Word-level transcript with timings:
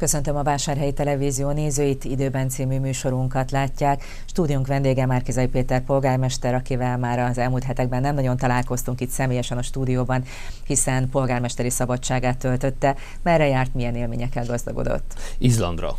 Köszöntöm 0.00 0.36
a 0.36 0.42
Vásárhelyi 0.42 0.92
Televízió 0.92 1.50
nézőit, 1.50 2.04
időben 2.04 2.48
című 2.48 2.78
műsorunkat 2.78 3.50
látják. 3.50 4.04
Stúdiónk 4.26 4.66
vendége 4.66 5.06
Márkizai 5.06 5.46
Péter 5.46 5.84
polgármester, 5.84 6.54
akivel 6.54 6.98
már 6.98 7.18
az 7.18 7.38
elmúlt 7.38 7.62
hetekben 7.62 8.00
nem 8.00 8.14
nagyon 8.14 8.36
találkoztunk 8.36 9.00
itt 9.00 9.08
személyesen 9.08 9.58
a 9.58 9.62
stúdióban, 9.62 10.24
hiszen 10.66 11.08
polgármesteri 11.08 11.70
szabadságát 11.70 12.38
töltötte. 12.38 12.96
Merre 13.22 13.46
járt, 13.46 13.74
milyen 13.74 13.94
élményekkel 13.94 14.46
gazdagodott? 14.46 15.14
Izlandra 15.38 15.96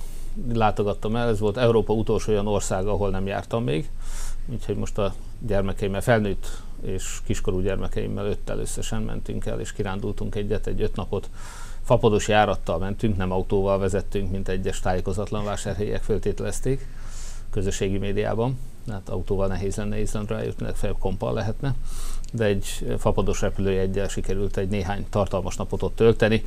látogattam 0.54 1.16
el, 1.16 1.28
ez 1.28 1.40
volt 1.40 1.58
Európa 1.58 1.94
utolsó 1.94 2.32
olyan 2.32 2.48
ország, 2.48 2.88
ahol 2.88 3.10
nem 3.10 3.28
jártam 3.28 3.64
még, 3.64 3.90
úgyhogy 4.48 4.76
most 4.76 4.98
a 4.98 5.14
gyermekeimmel, 5.40 6.02
felnőtt 6.02 6.62
és 6.82 7.20
kiskorú 7.26 7.60
gyermekeimmel 7.60 8.26
öttel 8.26 8.60
összesen 8.60 9.02
mentünk 9.02 9.46
el, 9.46 9.60
és 9.60 9.74
kirándultunk 9.74 10.36
egyet, 10.36 10.68
egy 10.68 10.82
öt 10.82 10.96
napot 10.96 11.30
fapados 11.84 12.28
járattal 12.28 12.78
mentünk, 12.78 13.18
nem 13.18 13.32
autóval 13.32 13.80
vezettünk, 13.80 14.32
mint 14.32 14.48
egyes 14.48 14.80
tájékozatlan 14.80 15.44
vásárhelyek 15.44 16.02
föltételezték 16.02 16.88
közösségi 17.52 17.98
médiában. 17.98 18.60
Hát 18.90 19.10
autóval 19.10 19.48
nehéz 19.48 19.76
lenne 19.76 20.00
Izlandra 20.00 20.38
eljutni, 20.38 20.66
legfeljebb 20.66 20.98
kompal 21.00 21.34
lehetne, 21.34 21.76
de 22.34 22.46
egy 22.46 22.96
fapados 22.98 23.42
repülőjegyel 23.42 24.08
sikerült 24.08 24.58
egy 24.58 24.70
néhány 24.70 25.06
tartalmas 25.10 25.56
napot 25.56 25.84
ott 25.84 25.96
tölteni. 25.96 26.46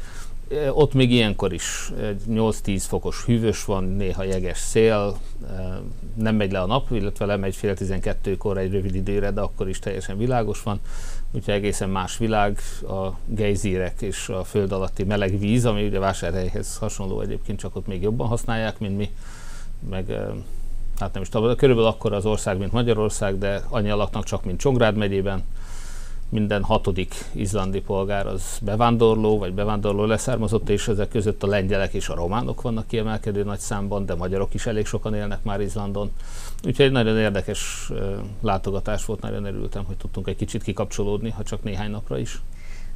Ott 0.73 0.95
még 0.95 1.13
ilyenkor 1.13 1.53
is 1.53 1.93
8-10 2.29 2.85
fokos 2.87 3.25
hűvös 3.25 3.65
van, 3.65 3.85
néha 3.85 4.23
jeges 4.25 4.59
szél, 4.59 5.19
nem 6.15 6.37
megy 6.37 6.53
le 6.53 6.61
a 6.61 6.67
nap, 6.67 6.91
illetve 6.91 7.25
lemegy 7.25 7.55
fél 7.57 7.75
12-kor 7.77 8.59
egy 8.59 8.73
rövid 8.73 8.95
időre, 8.95 9.31
de 9.31 9.41
akkor 9.41 9.69
is 9.69 9.79
teljesen 9.79 10.19
világos 10.19 10.63
van. 10.63 10.81
Úgyhogy 11.33 11.55
egészen 11.55 11.91
más 11.91 12.19
világ, 12.19 12.59
a 12.89 13.09
gejzírek 13.27 14.03
és 14.03 14.29
a 14.29 14.45
föld 14.45 14.73
alatti 14.73 15.05
meleg 15.05 15.39
víz, 15.39 15.65
ami 15.65 15.87
ugye 15.87 15.99
vásárhelyhez 15.99 16.77
hasonló 16.77 17.21
egyébként, 17.21 17.59
csak 17.59 17.77
ott 17.77 17.87
még 17.87 18.03
jobban 18.03 18.29
használják, 18.29 18.79
mint 18.79 18.97
mi, 18.97 19.11
meg 19.91 20.07
hát 20.99 21.13
nem 21.13 21.23
is 21.23 21.29
tudom, 21.29 21.57
körülbelül 21.57 21.91
akkor 21.91 22.13
az 22.13 22.27
ország, 22.27 22.59
mint 22.59 22.73
Magyarország, 22.73 23.39
de 23.39 23.63
annyi 23.69 23.91
laknak 23.91 24.25
csak, 24.25 24.45
mint 24.45 24.61
Csongrád 24.61 24.97
megyében, 24.97 25.45
minden 26.35 26.63
hatodik 26.63 27.15
izlandi 27.33 27.81
polgár 27.81 28.27
az 28.27 28.59
bevándorló, 28.63 29.39
vagy 29.39 29.53
bevándorló 29.53 30.05
leszármazott, 30.05 30.69
és 30.69 30.89
ezek 30.89 31.09
között 31.09 31.43
a 31.43 31.47
lengyelek 31.47 31.95
és 31.95 32.09
a 32.09 32.15
románok 32.15 32.63
vannak 32.63 32.87
kiemelkedő 32.87 33.45
nagy 33.45 33.59
számban, 33.59 34.07
de 34.07 34.15
magyarok 34.15 34.55
is 34.55 34.67
elég 34.67 34.87
sokan 34.87 35.15
élnek 35.15 35.43
már 35.43 35.61
Izlandon. 35.61 36.11
Úgyhogy 36.65 36.85
egy 36.85 36.93
nagyon 36.93 37.19
érdekes 37.19 37.91
látogatás 38.41 39.05
volt, 39.05 39.21
nagyon 39.21 39.45
örültem, 39.45 39.85
hogy 39.85 39.97
tudtunk 39.97 40.29
egy 40.29 40.37
kicsit 40.37 40.63
kikapcsolódni, 40.63 41.31
ha 41.31 41.43
csak 41.43 41.63
néhány 41.63 41.91
napra 41.91 42.19
is 42.19 42.41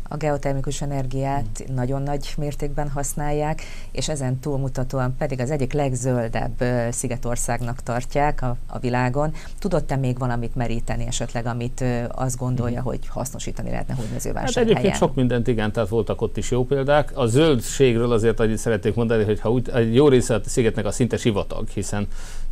a 0.08 0.16
geotermikus 0.16 0.82
energiát 0.82 1.64
mm. 1.70 1.74
nagyon 1.74 2.02
nagy 2.02 2.34
mértékben 2.36 2.90
használják, 2.90 3.62
és 3.92 4.08
ezen 4.08 4.38
túlmutatóan 4.38 5.14
pedig 5.18 5.40
az 5.40 5.50
egyik 5.50 5.72
legzöldebb 5.72 6.64
szigetországnak 6.90 7.82
tartják 7.82 8.42
a, 8.42 8.56
a 8.66 8.78
világon. 8.78 9.32
Tudott-e 9.58 9.96
még 9.96 10.18
valamit 10.18 10.54
meríteni 10.54 11.06
esetleg, 11.06 11.46
amit 11.46 11.84
azt 12.08 12.38
gondolja, 12.38 12.80
mm. 12.80 12.84
hogy 12.84 13.06
hasznosítani 13.08 13.70
lehetne 13.70 13.94
hódmezővásárhelyen? 13.94 14.68
Hát 14.68 14.76
egyébként 14.76 14.96
sok 14.96 15.14
mindent 15.14 15.46
igen, 15.46 15.72
tehát 15.72 15.88
voltak 15.88 16.20
ott 16.20 16.36
is 16.36 16.50
jó 16.50 16.64
példák. 16.64 17.10
A 17.14 17.26
zöldségről 17.26 18.12
azért 18.12 18.40
annyit 18.40 18.58
szeretnék 18.58 18.94
mondani, 18.94 19.24
hogy 19.24 19.40
ha 19.40 19.50
úgy, 19.50 19.70
egy 19.74 19.94
jó 19.94 20.08
része 20.08 20.34
a 20.34 20.40
szigetnek 20.44 20.84
a 20.84 20.90
szinte 20.90 21.16
sivatag, 21.16 21.68
hiszen 21.68 22.06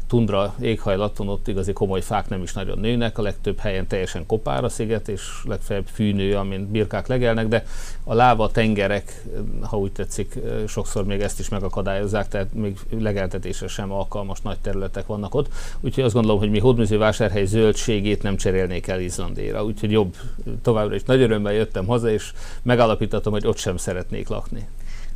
tundra 0.06 0.54
éghajlaton 0.60 1.28
ott 1.28 1.48
igazi 1.48 1.72
komoly 1.72 2.00
fák 2.00 2.28
nem 2.28 2.42
is 2.42 2.52
nagyon 2.52 2.78
nőnek, 2.78 3.18
a 3.18 3.22
legtöbb 3.22 3.58
helyen 3.58 3.86
teljesen 3.86 4.26
kopár 4.26 4.64
a 4.64 4.68
sziget, 4.68 5.08
és 5.08 5.22
legfeljebb 5.44 5.86
fűnő, 5.92 6.36
amint 6.36 6.66
birkák 6.66 7.06
legelnek, 7.06 7.48
de 7.48 7.64
a 8.04 8.14
láva 8.14 8.50
tengerek, 8.50 9.24
ha 9.60 9.78
úgy 9.78 9.92
tetszik, 9.92 10.38
sokszor 10.66 11.04
még 11.04 11.20
ezt 11.20 11.38
is 11.38 11.48
megakadályozzák, 11.48 12.28
tehát 12.28 12.54
még 12.54 12.78
legeltetésre 12.98 13.68
sem 13.68 13.92
alkalmas 13.92 14.40
nagy 14.40 14.58
területek 14.58 15.06
vannak 15.06 15.34
ott. 15.34 15.48
Úgyhogy 15.80 16.04
azt 16.04 16.14
gondolom, 16.14 16.38
hogy 16.38 16.50
mi 16.50 16.58
hódműzővásárhely 16.58 17.44
zöldségét 17.44 18.22
nem 18.22 18.36
cserélnék 18.36 18.86
el 18.86 19.00
Izlandéra, 19.00 19.64
úgyhogy 19.64 19.90
jobb 19.90 20.16
továbbra 20.62 20.94
is 20.94 21.02
nagy 21.02 21.20
örömmel 21.20 21.52
jöttem 21.52 21.86
haza, 21.86 22.10
és 22.10 22.32
megállapítottam, 22.62 23.32
hogy 23.32 23.46
ott 23.46 23.58
sem 23.58 23.76
szeretnék 23.76 24.28
lakni. 24.28 24.66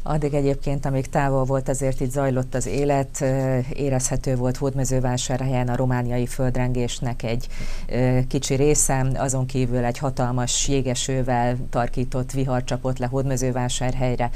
Addig 0.02 0.34
egyébként, 0.34 0.86
amíg 0.86 1.08
távol 1.08 1.44
volt, 1.44 1.68
azért 1.68 2.00
itt 2.00 2.10
zajlott 2.10 2.54
az 2.54 2.66
élet, 2.66 3.24
érezhető 3.72 4.36
volt 4.36 4.56
Hódmezővásárhelyen 4.56 5.68
a 5.68 5.76
romániai 5.76 6.26
földrengésnek 6.26 7.22
egy 7.22 7.46
kicsi 8.28 8.54
része, 8.54 9.06
azon 9.14 9.46
kívül 9.46 9.84
egy 9.84 9.98
hatalmas 9.98 10.68
jégesővel 10.68 11.56
tarkított 11.70 12.32
vihar 12.32 12.64
csapott 12.64 12.98
le 12.98 13.06
Hódmezővásárhelyre. 13.06 14.30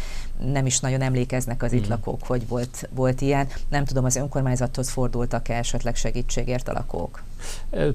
Nem 0.53 0.67
is 0.67 0.81
nagyon 0.81 1.01
emlékeznek 1.01 1.63
az 1.63 1.73
itt 1.73 1.87
mm. 1.87 1.91
lakók, 1.91 2.23
hogy 2.27 2.49
volt, 2.49 2.89
volt 2.95 3.21
ilyen. 3.21 3.47
Nem 3.69 3.85
tudom, 3.85 4.05
az 4.05 4.17
önkormányzathoz 4.17 4.91
fordultak-e 4.91 5.55
esetleg 5.55 5.97
segítségért 5.97 6.69
a 6.69 6.73
lakók? 6.73 7.23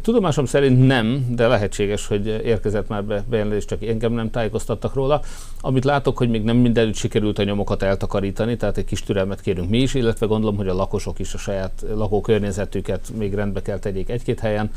Tudomásom 0.01 0.45
szerint 0.45 0.87
nem, 0.87 1.25
de 1.29 1.47
lehetséges, 1.47 2.07
hogy 2.07 2.27
érkezett 2.27 2.87
már 2.87 3.03
be 3.03 3.23
bejelentés, 3.29 3.65
csak 3.65 3.83
engem 3.83 4.13
nem 4.13 4.31
tájékoztattak 4.31 4.93
róla. 4.93 5.21
Amit 5.61 5.85
látok, 5.85 6.17
hogy 6.17 6.29
még 6.29 6.43
nem 6.43 6.57
mindenütt 6.57 6.95
sikerült 6.95 7.39
a 7.39 7.43
nyomokat 7.43 7.83
eltakarítani, 7.83 8.57
tehát 8.57 8.77
egy 8.77 8.85
kis 8.85 9.03
türelmet 9.03 9.41
kérünk 9.41 9.69
mi 9.69 9.77
is, 9.77 9.93
illetve 9.93 10.25
gondolom, 10.25 10.55
hogy 10.55 10.67
a 10.67 10.73
lakosok 10.73 11.19
is 11.19 11.33
a 11.33 11.37
saját 11.37 11.85
lakókörnyezetüket 11.93 13.09
még 13.17 13.33
rendbe 13.33 13.61
kell 13.61 13.79
tegyék 13.79 14.09
egy-két 14.09 14.39
helyen. 14.39 14.71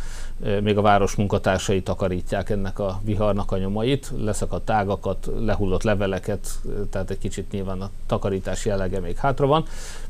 Még 0.63 0.77
a 0.77 0.83
város 0.83 1.15
munkatársai 1.15 1.83
takarítják 1.83 2.51
ennek 2.51 2.79
a 2.79 3.01
viharnak 3.05 3.53
a 3.53 3.59
nyomait, 3.59 4.13
leszakadt 4.19 4.65
tágakat, 4.65 5.31
lehullott 5.39 5.83
leveleket, 5.83 6.49
tehát 6.91 7.11
egy 7.11 7.19
kicsit 7.19 7.52
nyilván 7.53 7.81
a 7.81 7.91
takarítás 8.07 8.65
jellege 8.65 9.01
még 9.01 9.17
hátra 9.17 9.47
van. 9.47 9.65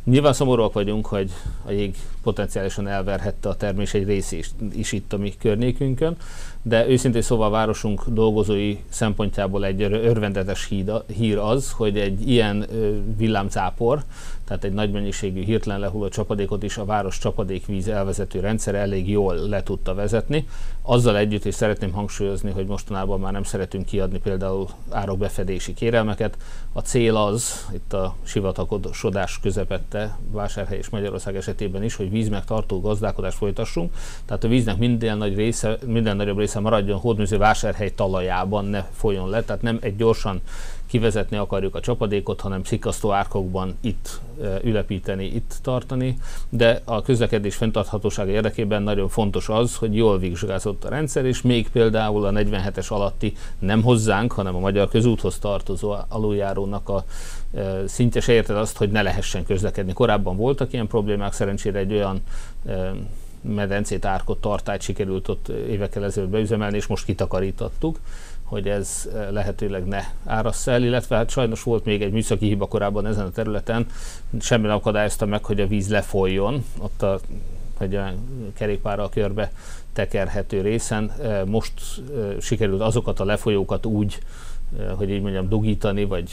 Nyilván 0.04 0.32
szomorúak 0.32 0.72
vagyunk, 0.72 1.06
hogy 1.06 1.30
a 1.64 1.70
jég 1.70 1.96
potenciálisan 2.22 2.88
elverhette 2.88 3.48
a 3.48 3.56
termés 3.56 3.94
egy 3.94 4.04
részét 4.04 4.54
is 4.72 4.92
itt 4.92 5.12
a 5.12 5.18
mi 5.18 5.34
környékünkön, 5.38 6.16
de 6.62 6.88
őszintén 6.88 7.22
szóval 7.22 7.46
a 7.46 7.50
városunk 7.50 8.04
dolgozói 8.08 8.78
szempontjából 8.88 9.64
egy 9.64 9.82
örvendetes 9.82 10.70
hír 11.06 11.38
az, 11.38 11.70
hogy 11.70 11.98
egy 11.98 12.28
ilyen 12.28 12.66
villámcápor, 13.16 14.02
tehát 14.44 14.64
egy 14.64 14.72
nagy 14.72 14.90
mennyiségű 14.90 15.44
hirtelen 15.44 15.80
lehulló 15.80 16.08
csapadékot 16.08 16.62
is 16.62 16.76
a 16.76 16.84
város 16.84 17.18
csapadékvíz 17.18 17.88
elvezető 17.88 18.40
rendszer 18.40 18.74
elég 18.74 19.10
jól 19.10 19.34
le 19.34 19.62
tudta 19.62 19.94
vezetni. 19.94 20.48
Azzal 20.82 21.16
együtt 21.16 21.44
is 21.44 21.54
szeretném 21.54 21.92
hangsúlyozni, 21.92 22.50
hogy 22.50 22.66
mostanában 22.66 23.20
már 23.20 23.32
nem 23.32 23.42
szeretünk 23.42 23.86
kiadni 23.86 24.18
például 24.18 24.68
árokbefedési 24.90 25.74
kérelmeket. 25.74 26.36
A 26.72 26.80
cél 26.80 27.16
az, 27.16 27.31
itt 27.72 27.92
a 27.92 28.14
sivatagosodás 28.22 29.40
közepette 29.40 30.18
Vásárhely 30.30 30.78
és 30.78 30.88
Magyarország 30.88 31.36
esetében 31.36 31.82
is, 31.82 31.94
hogy 31.94 32.10
vízmegtartó 32.10 32.80
gazdálkodást 32.80 33.36
folytassunk. 33.36 33.92
Tehát 34.24 34.44
a 34.44 34.48
víznek 34.48 34.78
minden, 34.78 35.18
nagy 35.18 35.34
része, 35.34 35.78
minden 35.86 36.16
nagyobb 36.16 36.38
része 36.38 36.60
maradjon 36.60 36.98
hódműző 36.98 37.38
vásárhely 37.38 37.94
talajában, 37.94 38.64
ne 38.64 38.84
folyjon 38.92 39.28
le. 39.28 39.42
Tehát 39.42 39.62
nem 39.62 39.78
egy 39.80 39.96
gyorsan 39.96 40.40
kivezetni 40.92 41.36
akarjuk 41.36 41.74
a 41.74 41.80
csapadékot, 41.80 42.40
hanem 42.40 42.64
szikasztó 42.64 43.12
árkokban 43.12 43.76
itt 43.80 44.20
ülepíteni, 44.62 45.24
itt 45.24 45.58
tartani, 45.62 46.18
de 46.48 46.80
a 46.84 47.02
közlekedés 47.02 47.54
fenntarthatósága 47.54 48.30
érdekében 48.30 48.82
nagyon 48.82 49.08
fontos 49.08 49.48
az, 49.48 49.76
hogy 49.76 49.96
jól 49.96 50.18
vizsgázott 50.18 50.84
a 50.84 50.88
rendszer, 50.88 51.24
és 51.24 51.42
még 51.42 51.70
például 51.70 52.24
a 52.24 52.30
47-es 52.30 52.88
alatti 52.88 53.32
nem 53.58 53.82
hozzánk, 53.82 54.32
hanem 54.32 54.54
a 54.54 54.58
Magyar 54.58 54.88
Közúthoz 54.88 55.38
tartozó 55.38 55.94
aluljárónak 56.08 56.88
a 56.88 57.04
szintje 57.86 58.20
se 58.20 58.32
érted 58.32 58.56
azt, 58.56 58.76
hogy 58.76 58.90
ne 58.90 59.02
lehessen 59.02 59.44
közlekedni. 59.44 59.92
Korábban 59.92 60.36
voltak 60.36 60.72
ilyen 60.72 60.86
problémák, 60.86 61.32
szerencsére 61.32 61.78
egy 61.78 61.92
olyan 61.92 62.22
medencét, 63.40 64.04
árkot, 64.04 64.40
tartályt 64.40 64.80
sikerült 64.80 65.28
ott 65.28 65.48
évekkel 65.48 66.04
ezelőtt 66.04 66.30
beüzemelni, 66.30 66.76
és 66.76 66.86
most 66.86 67.04
kitakarítottuk 67.04 67.98
hogy 68.52 68.68
ez 68.68 69.08
eh, 69.14 69.28
lehetőleg 69.30 69.86
ne 69.86 70.02
árassza 70.24 70.70
el, 70.70 70.82
illetve 70.82 71.16
hát 71.16 71.30
sajnos 71.30 71.62
volt 71.62 71.84
még 71.84 72.02
egy 72.02 72.12
műszaki 72.12 72.46
hiba 72.46 72.66
korábban 72.66 73.06
ezen 73.06 73.26
a 73.26 73.30
területen, 73.30 73.86
semmi 74.40 74.66
nem 74.66 74.76
akadályozta 74.76 75.26
meg, 75.26 75.44
hogy 75.44 75.60
a 75.60 75.66
víz 75.66 75.88
lefolyjon, 75.88 76.64
ott 76.78 77.02
a, 77.02 77.20
egy 77.78 77.94
a 77.94 78.12
kerékpárral 78.54 79.08
körbe 79.08 79.52
tekerhető 79.92 80.60
részen. 80.60 81.12
Eh, 81.22 81.44
most 81.44 81.72
eh, 81.98 82.40
sikerült 82.40 82.80
azokat 82.80 83.20
a 83.20 83.24
lefolyókat 83.24 83.86
úgy 83.86 84.18
hogy 84.96 85.10
így 85.10 85.22
mondjam, 85.22 85.48
dugítani, 85.48 86.04
vagy 86.04 86.30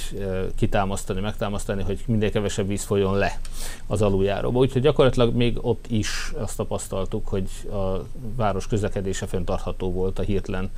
kitámasztani, 0.56 1.20
megtámasztani, 1.20 1.84
hogy 1.84 2.00
minél 2.08 2.32
kevesebb 2.32 2.68
víz 2.68 2.84
folyjon 2.84 3.18
le 3.18 3.40
az 3.88 4.02
aluljáróba. 4.02 4.60
Úgyhogy 4.60 4.82
gyakorlatilag 4.82 5.36
még 5.36 5.58
ott 5.62 5.86
is 5.90 6.32
azt 6.38 6.58
tapasztaltuk, 6.58 7.28
hogy 7.28 7.50
a 7.72 8.06
város 8.36 8.68
közlekedése 8.68 9.26
fenntartható 9.26 9.92
volt 9.92 10.20
a 10.20 10.22
hirtelen 10.22 10.70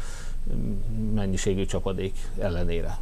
mennyiségű 1.13 1.65
csapadék 1.65 2.15
ellenére. 2.39 2.97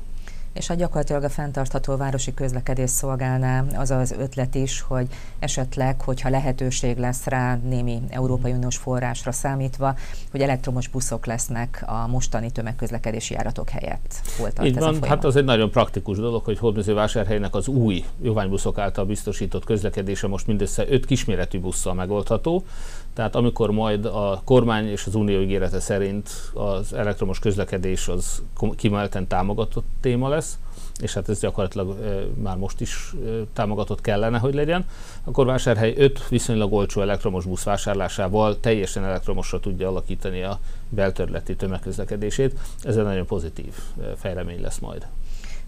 És 0.53 0.69
a 0.69 0.74
gyakorlatilag 0.74 1.24
a 1.24 1.30
fenntartható 1.30 1.97
városi 1.97 2.33
közlekedés 2.33 2.89
szolgálná 2.89 3.63
az 3.75 3.91
az 3.91 4.12
ötlet 4.12 4.56
is, 4.56 4.81
hogy 4.81 5.07
esetleg, 5.39 6.01
hogyha 6.01 6.30
lehetőség 6.30 6.97
lesz 6.97 7.25
rá 7.25 7.56
némi 7.56 8.01
Európai 8.09 8.51
Uniós 8.51 8.77
forrásra 8.77 9.31
számítva, 9.31 9.95
hogy 10.31 10.41
elektromos 10.41 10.88
buszok 10.88 11.25
lesznek 11.25 11.83
a 11.86 12.07
mostani 12.07 12.51
tömegközlekedési 12.51 13.33
járatok 13.33 13.69
helyett. 13.69 14.21
Hol 14.38 14.51
tart 14.51 14.68
Így 14.68 14.77
ez 14.77 14.83
van, 14.83 15.03
hát 15.03 15.24
az 15.25 15.36
egy 15.36 15.44
nagyon 15.44 15.71
praktikus 15.71 16.18
dolog, 16.18 16.44
hogy 16.44 16.57
Hódmezővásárhelynek 16.57 17.56
az 17.56 17.68
új 17.68 18.06
jóványbuszok 18.21 18.77
által 18.77 19.06
biztosított 19.06 19.65
közlekedése 19.65 20.27
most 20.27 20.47
mindössze 20.47 20.86
öt 20.89 21.06
kisméretű 21.06 21.59
busszal 21.59 21.94
megoldható. 21.94 22.65
Tehát 23.13 23.35
amikor 23.35 23.71
majd 23.71 24.06
a 24.06 24.41
kormány 24.44 24.88
és 24.88 25.06
az 25.06 25.15
unió 25.15 25.39
ígérete 25.39 25.79
szerint 25.79 26.29
az 26.53 26.94
elektromos 26.94 27.39
közlekedés 27.39 28.07
az 28.07 28.41
kimelten 28.75 29.27
támogatott 29.27 29.85
téma 30.01 30.27
lesz, 30.27 30.57
és 31.01 31.13
hát 31.13 31.29
ez 31.29 31.39
gyakorlatilag 31.39 31.97
már 32.41 32.57
most 32.57 32.81
is 32.81 33.13
e, 33.25 33.29
támogatott 33.53 34.01
kellene, 34.01 34.38
hogy 34.38 34.53
legyen, 34.53 34.85
akkor 35.23 35.45
Vásárhely 35.45 35.94
5 35.97 36.27
viszonylag 36.27 36.73
olcsó 36.73 37.01
elektromos 37.01 37.45
busz 37.45 37.63
vásárlásával 37.63 38.59
teljesen 38.59 39.03
elektromosra 39.03 39.59
tudja 39.59 39.88
alakítani 39.88 40.41
a 40.41 40.59
belterületi 40.89 41.55
tömegközlekedését. 41.55 42.59
Ez 42.81 42.97
egy 42.97 43.03
nagyon 43.03 43.25
pozitív 43.25 43.73
fejlemény 44.17 44.62
lesz 44.62 44.79
majd. 44.79 45.07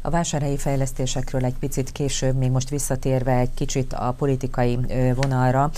A 0.04 0.10
vásárhelyi 0.10 0.58
fejlesztésekről 0.58 1.46
egy 1.46 1.56
picit 1.60 1.92
később, 1.92 2.36
még 2.36 2.52
most 2.52 2.70
visszatérve 2.70 3.38
egy 3.38 3.54
kicsit 3.54 3.94
a 3.94 4.14
politikai 4.18 4.78
vonalra, 5.16 5.72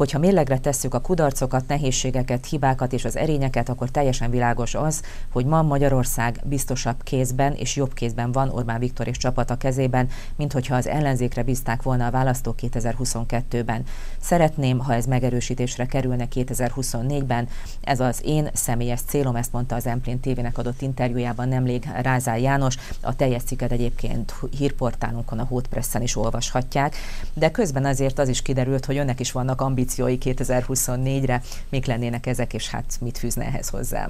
hogyha 0.00 0.18
mérlegre 0.18 0.58
tesszük 0.58 0.94
a 0.94 1.00
kudarcokat, 1.00 1.66
nehézségeket, 1.66 2.46
hibákat 2.46 2.92
és 2.92 3.04
az 3.04 3.16
erényeket, 3.16 3.68
akkor 3.68 3.90
teljesen 3.90 4.30
világos 4.30 4.74
az, 4.74 5.02
hogy 5.32 5.44
ma 5.44 5.62
Magyarország 5.62 6.40
biztosabb 6.44 7.02
kézben 7.02 7.52
és 7.52 7.76
jobb 7.76 7.94
kézben 7.94 8.32
van 8.32 8.48
Orbán 8.48 8.78
Viktor 8.78 9.08
és 9.08 9.16
csapata 9.16 9.56
kezében, 9.56 10.08
mint 10.36 10.52
hogyha 10.52 10.74
az 10.74 10.86
ellenzékre 10.86 11.42
bízták 11.42 11.82
volna 11.82 12.06
a 12.06 12.10
választók 12.10 12.54
2022-ben. 12.62 13.84
Szeretném, 14.20 14.78
ha 14.78 14.94
ez 14.94 15.06
megerősítésre 15.06 15.86
kerülne 15.86 16.26
2024-ben. 16.34 17.48
Ez 17.80 18.00
az 18.00 18.20
én 18.24 18.48
személyes 18.52 19.00
célom, 19.00 19.36
ezt 19.36 19.52
mondta 19.52 19.74
az 19.74 19.86
Emplén 19.86 20.20
TV-nek 20.20 20.58
adott 20.58 20.82
interjújában 20.82 21.48
nemrég 21.48 21.88
Rázál 22.02 22.38
János. 22.38 22.76
A 23.00 23.16
teljes 23.16 23.42
cikket 23.42 23.72
egyébként 23.72 24.34
hírportálunkon, 24.56 25.38
a 25.38 25.44
Hótpressen 25.44 26.02
is 26.02 26.16
olvashatják. 26.16 26.96
De 27.34 27.50
közben 27.50 27.84
azért 27.84 28.18
az 28.18 28.28
is 28.28 28.42
kiderült, 28.42 28.84
hogy 28.84 28.96
önnek 28.96 29.20
is 29.20 29.32
vannak 29.32 29.60
ambíciói 29.60 29.88
ambíciói 29.90 30.18
2024-re, 30.36 31.42
mik 31.68 31.86
lennének 31.86 32.26
ezek, 32.26 32.54
és 32.54 32.68
hát 32.68 32.98
mit 33.00 33.18
fűzne 33.18 33.44
ehhez 33.44 33.68
hozzá? 33.68 34.08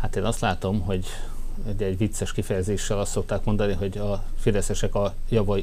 Hát 0.00 0.16
én 0.16 0.24
azt 0.24 0.40
látom, 0.40 0.80
hogy 0.80 1.06
egy, 1.68 1.82
egy 1.82 1.98
vicces 1.98 2.32
kifejezéssel 2.32 2.98
azt 2.98 3.10
szokták 3.10 3.44
mondani, 3.44 3.72
hogy 3.72 3.98
a 3.98 4.22
fideszesek 4.38 4.94
a 4.94 5.14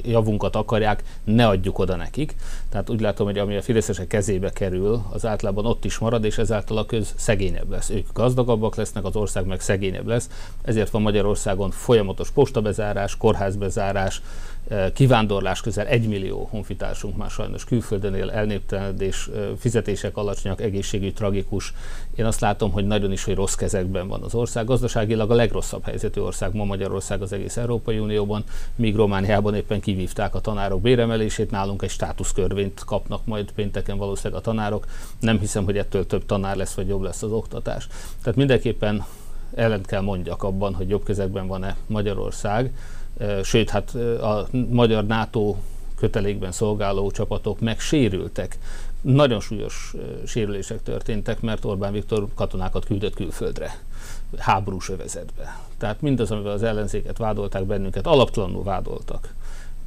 javunkat 0.03 0.56
akarják, 0.56 1.03
ne 1.24 1.47
adjuk 1.47 1.80
oda 1.80 1.95
nekik. 1.95 2.36
Tehát 2.69 2.89
úgy 2.89 3.01
látom, 3.01 3.25
hogy 3.25 3.38
ami 3.38 3.56
a 3.56 3.62
fideszesek 3.62 4.07
kezébe 4.07 4.50
kerül, 4.50 5.01
az 5.12 5.25
általában 5.25 5.65
ott 5.65 5.86
is 5.86 5.97
marad, 5.97 6.24
és 6.24 6.38
ezáltal 6.38 6.77
a 6.77 6.86
köz 6.86 7.13
szegényebb 7.15 7.69
lesz. 7.69 7.89
Ők 7.89 8.07
gazdagabbak 8.13 8.75
lesznek, 8.75 9.06
az 9.06 9.15
ország 9.15 9.45
meg 9.45 9.62
szegényebb 9.62 10.07
lesz. 10.07 10.30
Ezért 10.62 10.89
van 10.89 11.01
Magyarországon 11.01 11.71
folyamatos 11.71 12.31
postabezárás, 12.31 13.18
kórházbezárás, 13.18 14.21
kivándorlás 14.94 15.62
közel 15.62 15.86
egy 15.86 16.07
millió 16.07 16.48
honfitársunk 16.51 17.18
már 17.18 17.30
sajnos 17.30 17.63
külföldön 17.63 18.13
él, 18.13 18.31
elnéptelenedés, 18.31 19.30
fizetések 19.57 20.18
alacsonyak, 20.18 20.62
egészségügy 20.62 21.13
tragikus. 21.13 21.74
Én 22.15 22.25
azt 22.25 22.39
látom, 22.39 22.71
hogy 22.71 22.86
nagyon 22.88 23.12
is, 23.12 23.24
hogy 23.24 23.36
rossz 23.36 23.53
kezekben 23.53 24.07
van 24.07 24.24
az 24.24 24.36
ország. 24.36 24.65
Gazdaságilag 24.65 25.31
a 25.31 25.36
legrosszabb 25.36 25.85
helyzetű 25.86 26.22
ország 26.22 26.56
ma 26.56 26.64
Magyarország 26.64 27.22
az 27.22 27.32
egész 27.32 27.58
Európai 27.58 28.00
Unióban, 28.00 28.44
míg 28.76 28.96
Romániában 28.96 29.56
éppen 29.56 29.80
kivívták 29.80 30.36
a 30.36 30.40
tanárok 30.40 30.82
béremelését, 30.82 31.52
nálunk 31.52 31.82
egy 31.82 31.90
státuszkörvényt 31.90 32.84
kapnak 32.84 33.26
majd 33.26 33.52
pénteken 33.52 33.98
valószínűleg 33.98 34.40
a 34.40 34.44
tanárok. 34.44 34.86
Nem 35.20 35.40
hiszem, 35.40 35.64
hogy 35.64 35.78
ettől 35.78 36.06
több 36.06 36.26
tanár 36.26 36.56
lesz, 36.56 36.74
vagy 36.74 36.88
jobb 36.88 37.02
lesz 37.02 37.24
az 37.24 37.32
oktatás. 37.32 37.88
Tehát 38.22 38.36
mindenképpen 38.36 39.06
ellent 39.56 39.86
kell 39.86 40.02
mondjak 40.02 40.44
abban, 40.44 40.74
hogy 40.74 40.90
jobb 40.90 41.04
kezekben 41.04 41.48
van-e 41.48 41.76
Magyarország, 41.88 42.74
sőt, 43.44 43.70
hát 43.70 43.96
a 44.22 44.48
magyar 44.70 45.06
NATO 45.06 45.56
kötelékben 45.98 46.52
szolgáló 46.52 47.12
csapatok 47.12 47.60
megsérültek. 47.60 48.58
Nagyon 49.02 49.40
súlyos 49.40 49.94
sérülések 50.26 50.84
történtek, 50.84 51.42
mert 51.42 51.66
Orbán 51.66 51.92
Viktor 51.92 52.28
katonákat 52.36 52.86
küldött 52.86 53.16
külföldre, 53.16 53.80
háborús 54.38 54.90
övezetbe. 54.90 55.60
Tehát 55.77 56.01
mindaz, 56.01 56.31
amivel 56.31 56.51
az 56.51 56.63
ellenzéket 56.63 57.18
vádolták 57.18 57.63
bennünket, 57.63 58.07
alaptalanul 58.07 58.63
vádoltak, 58.63 59.33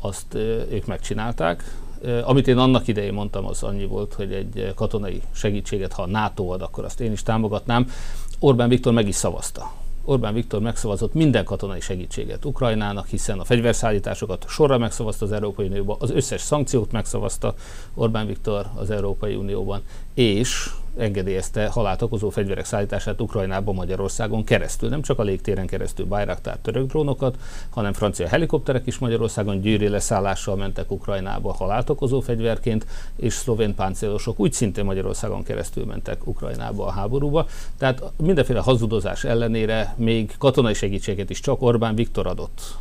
azt 0.01 0.35
ők 0.71 0.87
megcsinálták. 0.87 1.79
Amit 2.25 2.49
én 2.49 2.59
annak 2.59 2.89
idején 2.89 3.13
mondtam, 3.13 3.47
az 3.47 3.63
annyi 3.63 3.87
volt, 3.87 4.15
hogy 4.15 4.33
egy 4.33 4.73
katonai 4.75 5.23
segítséget, 5.31 5.93
ha 5.93 6.03
a 6.03 6.07
NATO 6.07 6.47
ad, 6.53 6.63
akkor 6.63 6.85
azt 6.85 7.01
én 7.01 7.13
is 7.13 7.23
támogatnám. 7.23 7.91
Orbán 8.39 8.69
Viktor 8.69 8.93
meg 8.93 9.09
is 9.09 9.15
szavazta 9.15 9.71
Orbán 10.09 10.35
Viktor 10.35 10.61
megszavazott 10.61 11.15
minden 11.15 11.45
katonai 11.45 11.81
segítséget 11.81 12.45
Ukrajnának, 12.45 13.07
hiszen 13.07 13.39
a 13.39 13.45
fegyverszállításokat 13.45 14.45
sorra 14.49 14.79
megszavazta 14.79 15.25
az 15.25 15.33
Európai 15.33 15.67
Unióban, 15.67 15.97
az 16.01 16.11
összes 16.11 16.41
szankciót 16.41 16.93
megszavazta 16.93 17.55
Orbán 17.95 18.27
Viktor 18.27 18.67
az 18.75 18.91
Európai 18.91 19.35
Unióban, 19.35 19.83
és 20.15 20.71
engedélyezte 20.99 21.67
halált 21.67 22.03
okozó 22.03 22.31
fegyverek 22.31 22.65
szállítását 22.65 23.21
Ukrajnába 23.21 23.73
Magyarországon 23.73 24.45
keresztül. 24.45 24.89
Nem 24.89 25.03
csak 25.03 25.19
a 25.19 25.23
légtéren 25.23 25.67
keresztül 25.67 26.07
Bayraktár 26.07 26.57
török 26.57 26.87
drónokat, 26.87 27.37
hanem 27.71 27.93
francia 27.93 28.29
helikopterek 28.29 28.87
is 28.87 28.99
Magyarországon 28.99 29.61
gyűri 29.61 29.89
leszállással 29.89 30.57
mentek 30.57 30.91
Ukrajnába 30.91 31.53
halált 31.53 31.91
okozó 31.91 32.21
fegyverként, 32.21 32.87
és 33.17 33.33
szlovén 33.33 33.75
páncélosok 33.75 34.41
úgy 34.41 34.53
szintén 34.53 34.85
Magyarországon 34.85 35.43
keresztül 35.43 35.85
mentek 35.85 36.27
Ukrajnába 36.27 36.87
a 36.87 36.91
háborúba. 36.91 37.47
Tehát 37.79 38.03
mindenféle 38.17 38.61
hazudozás 38.61 39.25
ellenére 39.25 39.95
még 39.97 40.35
katonai 40.39 40.75
segítséget 40.75 41.31
is 41.31 41.41
csak 41.41 41.63
Orbán 41.63 41.95
Viktor 41.95 42.27
adott 42.27 42.77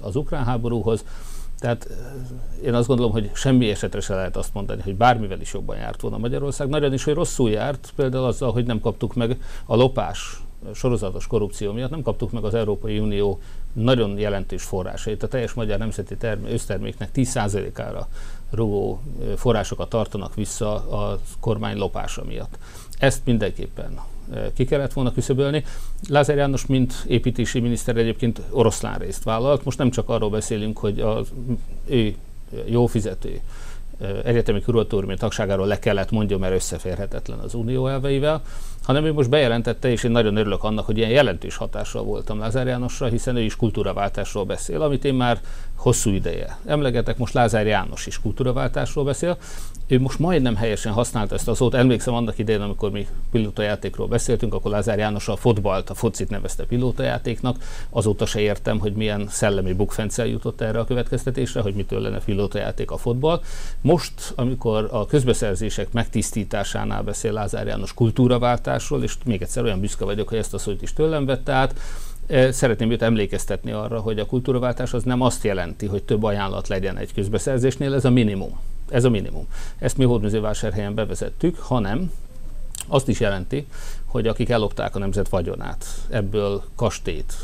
az 0.00 0.16
ukrán 0.16 0.44
háborúhoz, 0.44 1.04
tehát 1.58 1.88
én 2.64 2.74
azt 2.74 2.86
gondolom, 2.86 3.12
hogy 3.12 3.30
semmi 3.34 3.70
esetre 3.70 4.00
se 4.00 4.14
lehet 4.14 4.36
azt 4.36 4.54
mondani, 4.54 4.82
hogy 4.82 4.96
bármivel 4.96 5.40
is 5.40 5.52
jobban 5.52 5.76
járt 5.76 6.00
volna 6.00 6.18
Magyarország. 6.18 6.68
Nagyon 6.68 6.92
is, 6.92 7.04
hogy 7.04 7.14
rosszul 7.14 7.50
járt, 7.50 7.92
például 7.96 8.24
azzal, 8.24 8.52
hogy 8.52 8.66
nem 8.66 8.80
kaptuk 8.80 9.14
meg 9.14 9.40
a 9.66 9.76
lopás 9.76 10.40
sorozatos 10.74 11.26
korrupció 11.26 11.72
miatt 11.72 11.90
nem 11.90 12.02
kaptuk 12.02 12.32
meg 12.32 12.44
az 12.44 12.54
Európai 12.54 12.98
Unió 12.98 13.40
nagyon 13.72 14.18
jelentős 14.18 14.62
forrásait. 14.62 15.22
A 15.22 15.28
teljes 15.28 15.52
magyar 15.52 15.78
nemzeti 15.78 16.16
term- 16.16 16.50
összterméknek 16.50 17.10
10%-ára 17.14 18.08
rúgó 18.50 19.00
forrásokat 19.36 19.88
tartanak 19.88 20.34
vissza 20.34 20.74
a 20.74 21.18
kormány 21.40 21.76
lopása 21.76 22.24
miatt. 22.24 22.58
Ezt 22.98 23.20
mindenképpen 23.24 23.98
ki 24.54 24.64
kellett 24.64 24.92
volna 24.92 25.12
küszöbölni. 25.12 25.64
Lázár 26.08 26.36
János, 26.36 26.66
mint 26.66 27.04
építési 27.06 27.60
miniszter 27.60 27.96
egyébként 27.96 28.40
oroszlán 28.50 28.98
részt 28.98 29.24
vállalt. 29.24 29.64
Most 29.64 29.78
nem 29.78 29.90
csak 29.90 30.08
arról 30.08 30.30
beszélünk, 30.30 30.78
hogy 30.78 31.00
az 31.00 31.28
ő 31.88 32.14
jó 32.66 32.86
fizető 32.86 33.40
egyetemi 34.24 34.60
kuratóriumi 34.60 35.16
tagságáról 35.16 35.66
le 35.66 35.78
kellett 35.78 36.10
mondja, 36.10 36.38
mert 36.38 36.54
összeférhetetlen 36.54 37.38
az 37.38 37.54
unió 37.54 37.86
elveivel, 37.86 38.42
hanem 38.82 39.04
ő 39.04 39.12
most 39.12 39.28
bejelentette, 39.28 39.90
és 39.90 40.04
én 40.04 40.10
nagyon 40.10 40.36
örülök 40.36 40.64
annak, 40.64 40.86
hogy 40.86 40.96
ilyen 40.98 41.10
jelentős 41.10 41.56
hatással 41.56 42.02
voltam 42.02 42.38
Lázár 42.38 42.66
Jánosra, 42.66 43.06
hiszen 43.06 43.36
ő 43.36 43.40
is 43.40 43.56
kultúraváltásról 43.56 44.44
beszél, 44.44 44.82
amit 44.82 45.04
én 45.04 45.14
már 45.14 45.40
hosszú 45.76 46.10
ideje 46.10 46.58
emlegetek, 46.66 47.18
most 47.18 47.34
Lázár 47.34 47.66
János 47.66 48.06
is 48.06 48.20
kultúraváltásról 48.20 49.04
beszél. 49.04 49.36
Ő 49.88 50.00
most 50.00 50.18
majdnem 50.18 50.56
helyesen 50.56 50.92
használta 50.92 51.34
ezt 51.34 51.48
a 51.48 51.54
szót. 51.54 51.74
Emlékszem 51.74 52.14
annak 52.14 52.38
idején, 52.38 52.60
amikor 52.60 52.90
mi 52.90 53.06
pilótajátékról 53.30 54.06
beszéltünk, 54.06 54.54
akkor 54.54 54.70
Lázár 54.70 54.98
János 54.98 55.28
a 55.28 55.36
fotbalt, 55.36 55.90
a 55.90 55.94
focit 55.94 56.30
nevezte 56.30 56.64
pilótajátéknak. 56.64 57.56
Azóta 57.90 58.26
se 58.26 58.40
értem, 58.40 58.78
hogy 58.78 58.92
milyen 58.92 59.26
szellemi 59.28 59.72
bukfencel 59.72 60.26
jutott 60.26 60.60
erre 60.60 60.78
a 60.78 60.84
következtetésre, 60.84 61.60
hogy 61.60 61.74
mitől 61.74 62.00
lenne 62.00 62.18
pilótajáték 62.18 62.90
a 62.90 62.96
fotbal. 62.96 63.42
Most, 63.86 64.32
amikor 64.34 64.88
a 64.90 65.06
közbeszerzések 65.06 65.92
megtisztításánál 65.92 67.02
beszél 67.02 67.32
Lázár 67.32 67.66
János 67.66 67.94
kultúraváltásról, 67.94 69.02
és 69.02 69.16
még 69.24 69.42
egyszer 69.42 69.62
olyan 69.62 69.80
büszke 69.80 70.04
vagyok, 70.04 70.28
hogy 70.28 70.38
ezt 70.38 70.54
a 70.54 70.58
szót 70.58 70.82
is 70.82 70.92
tőlem 70.92 71.26
vette 71.26 71.52
át, 71.52 71.74
eh, 72.26 72.52
Szeretném 72.52 72.90
őt 72.90 73.02
emlékeztetni 73.02 73.70
arra, 73.70 74.00
hogy 74.00 74.18
a 74.18 74.26
kultúraváltás 74.26 74.92
az 74.92 75.02
nem 75.02 75.20
azt 75.20 75.44
jelenti, 75.44 75.86
hogy 75.86 76.02
több 76.02 76.22
ajánlat 76.22 76.68
legyen 76.68 76.96
egy 76.96 77.14
közbeszerzésnél, 77.14 77.94
ez 77.94 78.04
a 78.04 78.10
minimum. 78.10 78.58
Ez 78.88 79.04
a 79.04 79.10
minimum. 79.10 79.46
Ezt 79.78 79.96
mi 79.96 80.04
Hódműzővásárhelyen 80.04 80.94
bevezettük, 80.94 81.58
hanem 81.58 82.12
azt 82.86 83.08
is 83.08 83.20
jelenti, 83.20 83.66
hogy 84.04 84.26
akik 84.26 84.48
ellopták 84.48 84.96
a 84.96 84.98
nemzet 84.98 85.28
vagyonát, 85.28 85.86
ebből 86.08 86.62
kastét, 86.76 87.34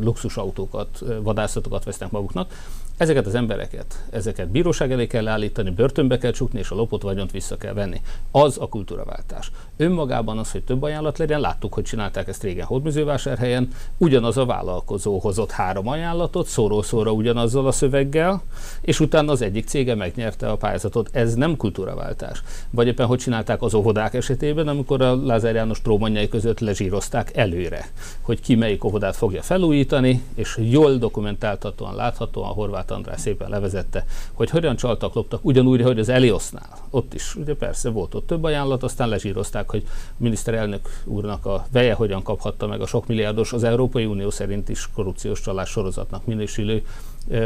luxusautókat, 0.00 1.02
vadászatokat 1.22 1.84
vesznek 1.84 2.10
maguknak, 2.10 2.52
Ezeket 2.96 3.26
az 3.26 3.34
embereket, 3.34 4.04
ezeket 4.10 4.48
bíróság 4.48 4.92
elé 4.92 5.06
kell 5.06 5.28
állítani, 5.28 5.70
börtönbe 5.70 6.18
kell 6.18 6.30
csukni, 6.30 6.58
és 6.58 6.70
a 6.70 6.74
lopott 6.74 7.02
vagyont 7.02 7.30
vissza 7.30 7.56
kell 7.56 7.72
venni. 7.72 8.00
Az 8.30 8.58
a 8.58 8.68
kultúraváltás. 8.68 9.50
Önmagában 9.82 10.38
az, 10.38 10.52
hogy 10.52 10.62
több 10.62 10.82
ajánlat 10.82 11.18
legyen, 11.18 11.40
láttuk, 11.40 11.74
hogy 11.74 11.84
csinálták 11.84 12.28
ezt 12.28 12.42
régen 12.42 12.66
Hódműzővásárhelyen, 12.66 13.68
ugyanaz 13.98 14.36
a 14.36 14.44
vállalkozó 14.44 15.18
hozott 15.18 15.50
három 15.50 15.88
ajánlatot, 15.88 16.46
szóról-szóra 16.46 17.12
ugyanazzal 17.12 17.66
a 17.66 17.72
szöveggel, 17.72 18.42
és 18.80 19.00
utána 19.00 19.32
az 19.32 19.42
egyik 19.42 19.66
cége 19.66 19.94
megnyerte 19.94 20.50
a 20.50 20.56
pályázatot. 20.56 21.08
Ez 21.12 21.34
nem 21.34 21.56
kultúraváltás. 21.56 22.42
Vagy 22.70 22.86
éppen 22.86 23.06
hogy 23.06 23.18
csinálták 23.18 23.62
az 23.62 23.74
óvodák 23.74 24.14
esetében, 24.14 24.68
amikor 24.68 25.02
a 25.02 25.24
Lázár 25.24 25.54
János 25.54 25.82
trómanjai 25.82 26.28
között 26.28 26.60
lezsírozták 26.60 27.36
előre, 27.36 27.88
hogy 28.20 28.40
ki 28.40 28.54
melyik 28.54 28.84
óvodát 28.84 29.16
fogja 29.16 29.42
felújítani, 29.42 30.22
és 30.34 30.58
jól 30.60 30.96
dokumentáltatóan, 30.96 31.94
láthatóan 31.94 32.48
a 32.48 32.52
horvát 32.52 32.90
András 32.90 33.20
szépen 33.20 33.50
levezette, 33.50 34.04
hogy 34.32 34.50
hogyan 34.50 34.76
csaltak, 34.76 35.14
loptak, 35.14 35.44
ugyanúgy, 35.44 35.82
hogy 35.82 35.98
az 35.98 36.08
Eliosznál. 36.08 36.78
Ott 36.90 37.14
is, 37.14 37.34
ugye 37.34 37.54
persze 37.54 37.88
volt 37.88 38.14
ott 38.14 38.26
több 38.26 38.44
ajánlat, 38.44 38.82
aztán 38.82 39.08
lezsírozták, 39.08 39.70
hogy 39.72 39.84
miniszterelnök 40.16 40.88
úrnak 41.04 41.46
a 41.46 41.66
veje 41.72 41.94
hogyan 41.94 42.22
kaphatta 42.22 42.66
meg 42.66 42.80
a 42.80 42.86
sok 42.86 43.06
milliárdos, 43.06 43.52
az 43.52 43.64
Európai 43.64 44.04
Unió 44.04 44.30
szerint 44.30 44.68
is 44.68 44.88
korrupciós 44.94 45.40
csalás 45.40 45.68
sorozatnak 45.70 46.26
minősülő 46.26 46.84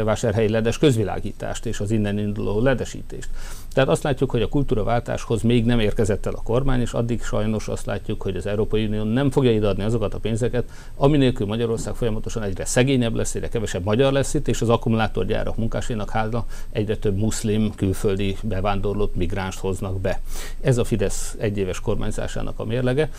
vásárhelyi 0.03 0.49
ledes 0.49 0.77
közvilágítást 0.77 1.65
és 1.65 1.79
az 1.79 1.91
innen 1.91 2.17
induló 2.17 2.61
ledesítést. 2.61 3.29
Tehát 3.73 3.89
azt 3.89 4.03
látjuk, 4.03 4.31
hogy 4.31 4.41
a 4.41 4.47
kultúraváltáshoz 4.47 5.41
még 5.41 5.65
nem 5.65 5.79
érkezett 5.79 6.25
el 6.25 6.33
a 6.33 6.41
kormány, 6.43 6.81
és 6.81 6.91
addig 6.91 7.23
sajnos 7.23 7.67
azt 7.67 7.85
látjuk, 7.85 8.21
hogy 8.21 8.35
az 8.35 8.45
Európai 8.45 8.85
Unió 8.85 9.03
nem 9.03 9.31
fogja 9.31 9.51
ideadni 9.51 9.83
azokat 9.83 10.13
a 10.13 10.19
pénzeket, 10.19 10.69
ami 10.95 11.17
nélkül 11.17 11.47
Magyarország 11.47 11.93
folyamatosan 11.93 12.43
egyre 12.43 12.65
szegényebb 12.65 13.15
lesz, 13.15 13.35
egyre 13.35 13.49
kevesebb 13.49 13.83
magyar 13.83 14.11
lesz 14.11 14.33
itt, 14.33 14.47
és 14.47 14.61
az 14.61 14.69
akkumulátorgyárak 14.69 15.57
munkásének 15.57 16.09
háza 16.09 16.45
egyre 16.71 16.97
több 16.97 17.17
muszlim, 17.17 17.75
külföldi 17.75 18.35
bevándorlott 18.43 19.15
migránst 19.15 19.59
hoznak 19.59 20.01
be. 20.01 20.21
Ez 20.61 20.77
a 20.77 20.83
Fidesz 20.83 21.35
egyéves 21.39 21.79
kormányzásának 21.79 22.59
a 22.59 22.65
mérlege. 22.65 23.09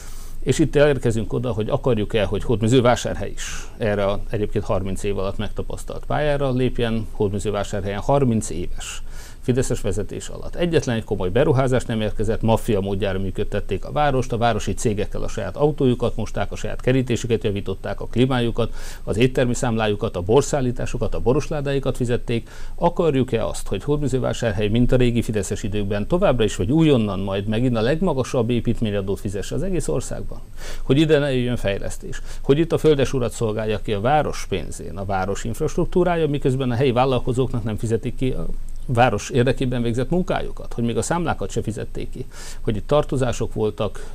És 0.43 0.59
itt 0.59 0.77
elérkezünk 0.77 1.33
oda, 1.33 1.53
hogy 1.53 1.69
akarjuk-e, 1.69 2.25
hogy 2.25 2.45
Hódműzővásárhely 2.45 3.31
is 3.31 3.69
erre 3.77 4.05
a 4.05 4.21
egyébként 4.31 4.65
30 4.65 5.03
év 5.03 5.19
alatt 5.19 5.37
megtapasztalt 5.37 6.05
pályára 6.07 6.53
lépjen, 6.53 7.07
Hódműzővásárhelyen 7.13 8.01
30 8.01 8.51
éves 8.51 9.03
Fideszes 9.49 9.81
vezetés 9.81 10.29
alatt. 10.29 10.55
Egyetlen 10.55 10.97
egy 10.97 11.05
komoly 11.05 11.29
beruházás 11.29 11.85
nem 11.85 12.01
érkezett, 12.01 12.43
maffia 12.43 12.81
módjára 12.81 13.19
működtették 13.19 13.85
a 13.85 13.93
várost, 13.93 14.33
a 14.33 14.37
városi 14.37 14.75
cégekkel 14.75 15.23
a 15.23 15.29
saját 15.29 15.57
autójukat 15.57 16.17
mosták, 16.17 16.53
a 16.53 16.57
saját 16.57 16.81
kerítésüket 16.81 17.45
javították, 17.45 18.01
a 18.01 18.07
klímájukat, 18.07 18.75
az 19.05 19.17
éttermi 19.17 19.55
számlájukat, 19.55 20.17
a 20.17 20.21
borszállításokat, 20.21 21.15
a 21.15 21.21
borosládáikat 21.21 21.97
fizették. 21.97 22.51
Akarjuk-e 22.75 23.47
azt, 23.47 23.69
hogy 23.69 23.85
Hódműzővásárhely, 23.85 24.69
mint 24.69 24.93
a 24.93 24.97
régi 24.97 25.23
Fideszes 25.23 25.63
időkben 25.63 26.07
továbbra 26.07 26.45
is, 26.45 26.57
vagy 26.57 26.73
újonnan 26.73 27.21
majd 27.21 27.47
megint 27.47 27.77
a 27.77 27.81
legmagasabb 27.81 28.51
építményadót 28.51 29.21
fizesse 29.21 29.55
az 29.55 29.63
egész 29.63 29.89
országban? 29.89 30.41
Hogy 30.83 30.99
ide 30.99 31.19
ne 31.19 31.33
jöjjön 31.35 31.57
fejlesztés? 31.57 32.21
Hogy 32.43 32.59
itt 32.59 32.73
a 32.73 32.79
földes 32.79 33.13
urat 33.13 33.33
szolgálja 33.33 33.81
ki 33.81 33.93
a 33.93 34.01
város 34.01 34.47
pénzén, 34.49 34.97
a 34.97 35.05
város 35.05 35.45
infrastruktúrája, 35.45 36.29
miközben 36.29 36.71
a 36.71 36.75
helyi 36.75 36.93
vállalkozóknak 36.93 37.65
nem 37.65 37.77
fizetik 37.77 38.15
ki 38.15 38.31
a 38.31 38.47
város 38.91 39.31
érdekében 39.31 39.83
végzett 39.83 40.11
munkájukat, 40.11 40.73
hogy 40.73 40.85
még 40.85 40.97
a 40.97 41.03
számlákat 41.03 41.51
se 41.51 41.63
fizették 41.63 42.11
ki, 42.11 42.27
hogy 42.61 42.77
itt 42.77 42.87
tartozások 42.87 43.55
voltak, 43.55 44.11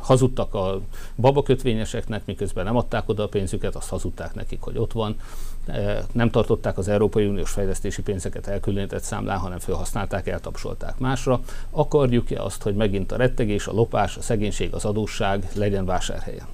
hazudtak 0.00 0.54
a 0.54 0.80
babakötvényeseknek, 1.16 2.26
miközben 2.26 2.64
nem 2.64 2.76
adták 2.76 3.08
oda 3.08 3.22
a 3.22 3.28
pénzüket, 3.28 3.76
azt 3.76 3.88
hazudták 3.88 4.34
nekik, 4.34 4.60
hogy 4.60 4.78
ott 4.78 4.92
van, 4.92 5.16
nem 6.12 6.30
tartották 6.30 6.78
az 6.78 6.88
Európai 6.88 7.26
Uniós 7.26 7.50
fejlesztési 7.50 8.02
pénzeket 8.02 8.46
elkülönített 8.46 9.02
számlán, 9.02 9.38
hanem 9.38 9.58
felhasználták, 9.58 10.26
eltapsolták 10.26 10.98
másra. 10.98 11.40
Akarjuk-e 11.70 12.42
azt, 12.42 12.62
hogy 12.62 12.74
megint 12.74 13.12
a 13.12 13.16
rettegés, 13.16 13.66
a 13.66 13.72
lopás, 13.72 14.16
a 14.16 14.22
szegénység, 14.22 14.74
az 14.74 14.84
adósság 14.84 15.48
legyen 15.54 15.84
vásárhelyen? 15.84 16.46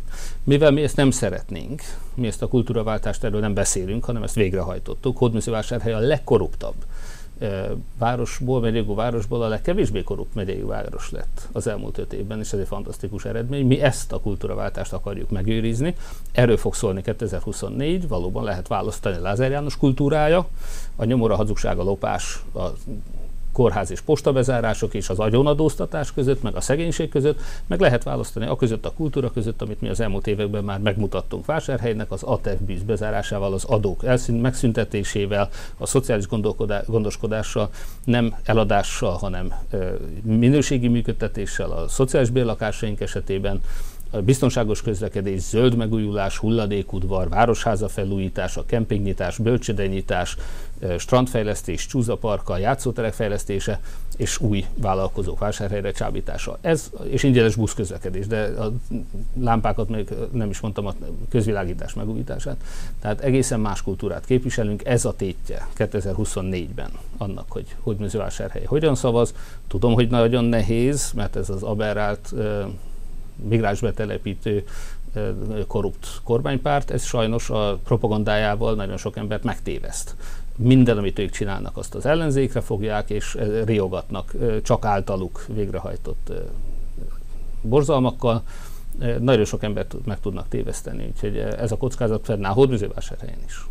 Mivel 0.45 0.71
mi 0.71 0.83
ezt 0.83 0.97
nem 0.97 1.11
szeretnénk, 1.11 1.83
mi 2.15 2.27
ezt 2.27 2.43
a 2.43 2.49
kultúraváltást 2.49 3.25
erről 3.25 3.41
nem 3.41 3.55
beszélünk, 3.55 4.05
hanem 4.05 4.23
ezt 4.23 4.35
végrehajtottuk, 4.35 5.19
Hódműzővásárhely 5.19 5.93
a 5.93 5.99
legkorruptabb 5.99 6.75
városból, 7.99 8.61
megyégú 8.61 8.95
városból 8.95 9.43
a 9.43 9.49
legkevésbé 9.49 10.03
korrupt 10.03 10.35
megyei 10.35 10.63
város 10.63 11.11
lett 11.11 11.49
az 11.53 11.67
elmúlt 11.67 11.99
öt 11.99 12.13
évben, 12.13 12.39
és 12.39 12.53
ez 12.53 12.59
egy 12.59 12.67
fantasztikus 12.67 13.25
eredmény. 13.25 13.67
Mi 13.67 13.81
ezt 13.81 14.13
a 14.13 14.21
kultúraváltást 14.21 14.93
akarjuk 14.93 15.31
megőrizni. 15.31 15.95
Erről 16.33 16.57
fog 16.57 16.75
szólni 16.75 17.03
2024, 17.03 18.09
valóban 18.09 18.45
lehet 18.45 18.69
választani 18.69 19.19
Lázár 19.19 19.51
János 19.51 19.77
kultúrája, 19.77 20.47
a 20.97 21.05
nyomora 21.05 21.37
hazugság, 21.37 21.79
a 21.79 21.83
lopás, 21.83 22.43
a 22.55 22.67
kórház 23.61 23.90
és 23.90 24.00
postabezárások 24.00 24.95
és 24.95 25.09
az 25.09 25.19
agyonadóztatás 25.19 26.12
között, 26.12 26.43
meg 26.43 26.57
a 26.57 26.61
szegénység 26.61 27.09
között, 27.09 27.40
meg 27.67 27.81
lehet 27.81 28.02
választani 28.02 28.47
a 28.47 28.57
között 28.57 28.87
a 28.87 28.93
kultúra 28.93 29.31
között, 29.31 29.62
amit 29.62 29.81
mi 29.81 29.88
az 29.88 30.00
elmúlt 30.00 30.26
években 30.26 30.64
már 30.64 30.79
megmutattunk 30.79 31.47
vásárhelynek, 31.47 32.11
az 32.11 32.23
ATEF 32.23 32.59
bűz 32.59 32.83
bezárásával, 32.83 33.52
az 33.52 33.64
adók 33.64 34.05
elszín, 34.05 34.35
megszüntetésével, 34.35 35.49
a 35.79 35.87
szociális 35.87 36.26
gondoskodással, 36.87 37.71
nem 38.05 38.35
eladással, 38.45 39.12
hanem 39.12 39.52
minőségi 40.23 40.88
működtetéssel, 40.88 41.71
a 41.71 41.88
szociális 41.88 42.31
bérlakásaink 42.31 43.00
esetében, 43.00 43.61
biztonságos 44.25 44.83
közlekedés, 44.83 45.40
zöld 45.40 45.76
megújulás, 45.76 46.37
hulladékudvar, 46.37 47.29
városháza 47.29 47.88
felújítása, 47.88 48.64
kempingnyitás, 48.67 49.38
bölcsödenyítás, 49.38 50.37
strandfejlesztés, 50.99 51.87
csúzaparka, 51.87 52.57
játszóterek 52.57 53.13
fejlesztése 53.13 53.81
és 54.17 54.41
új 54.41 54.65
vállalkozók 54.75 55.39
vásárhelyre 55.39 55.93
csábítása. 55.93 56.59
Ez, 56.61 56.91
és 57.09 57.23
ingyenes 57.23 57.55
buszközlekedés, 57.55 58.27
de 58.27 58.43
a 58.43 58.73
lámpákat 59.41 59.89
még 59.89 60.09
nem 60.33 60.51
is 60.51 60.61
mondtam, 60.61 60.87
a 60.87 60.95
közvilágítás 61.29 61.95
megújítását. 61.95 62.57
Tehát 63.01 63.21
egészen 63.21 63.61
más 63.61 63.83
kultúrát 63.83 64.25
képviselünk, 64.25 64.85
ez 64.85 65.05
a 65.05 65.17
tétje 65.17 65.69
2024-ben 65.77 66.91
annak, 67.17 67.45
hogy 67.49 67.77
hogy 67.81 67.97
mezővásárhely 67.97 68.65
hogyan 68.65 68.95
szavaz. 68.95 69.35
Tudom, 69.69 69.95
hogy 69.95 70.09
nagyon 70.09 70.45
nehéz, 70.45 71.13
mert 71.15 71.37
ez 71.37 71.51
az 71.51 71.63
aberrált 71.63 72.35
migráns 73.49 73.81
betelepítő 73.81 74.65
korrupt 75.67 76.07
kormánypárt, 76.25 76.91
ez 76.91 77.05
sajnos 77.05 77.51
a 77.51 77.79
propagandájával 77.85 78.75
nagyon 78.75 78.97
sok 78.97 79.17
embert 79.17 79.45
megtéveszt. 79.45 80.15
Minden, 80.62 80.99
amit 80.99 81.19
ők 81.19 81.31
csinálnak, 81.31 81.76
azt 81.76 81.95
az 81.95 82.07
ellenzékre 82.07 82.61
fogják, 82.61 83.11
és 83.11 83.38
riogatnak 83.64 84.35
csak 84.62 84.85
általuk 84.85 85.45
végrehajtott 85.49 86.33
borzalmakkal. 87.62 88.43
Nagyon 89.21 89.45
sok 89.45 89.62
embert 89.62 89.95
meg 90.05 90.21
tudnak 90.21 90.49
téveszteni, 90.49 91.07
úgyhogy 91.07 91.37
ez 91.37 91.73
a 91.73 91.76
kockázat 91.76 92.25
fennáll 92.25 92.52
Hódműzővásárhelyen 92.52 93.38
is 93.47 93.64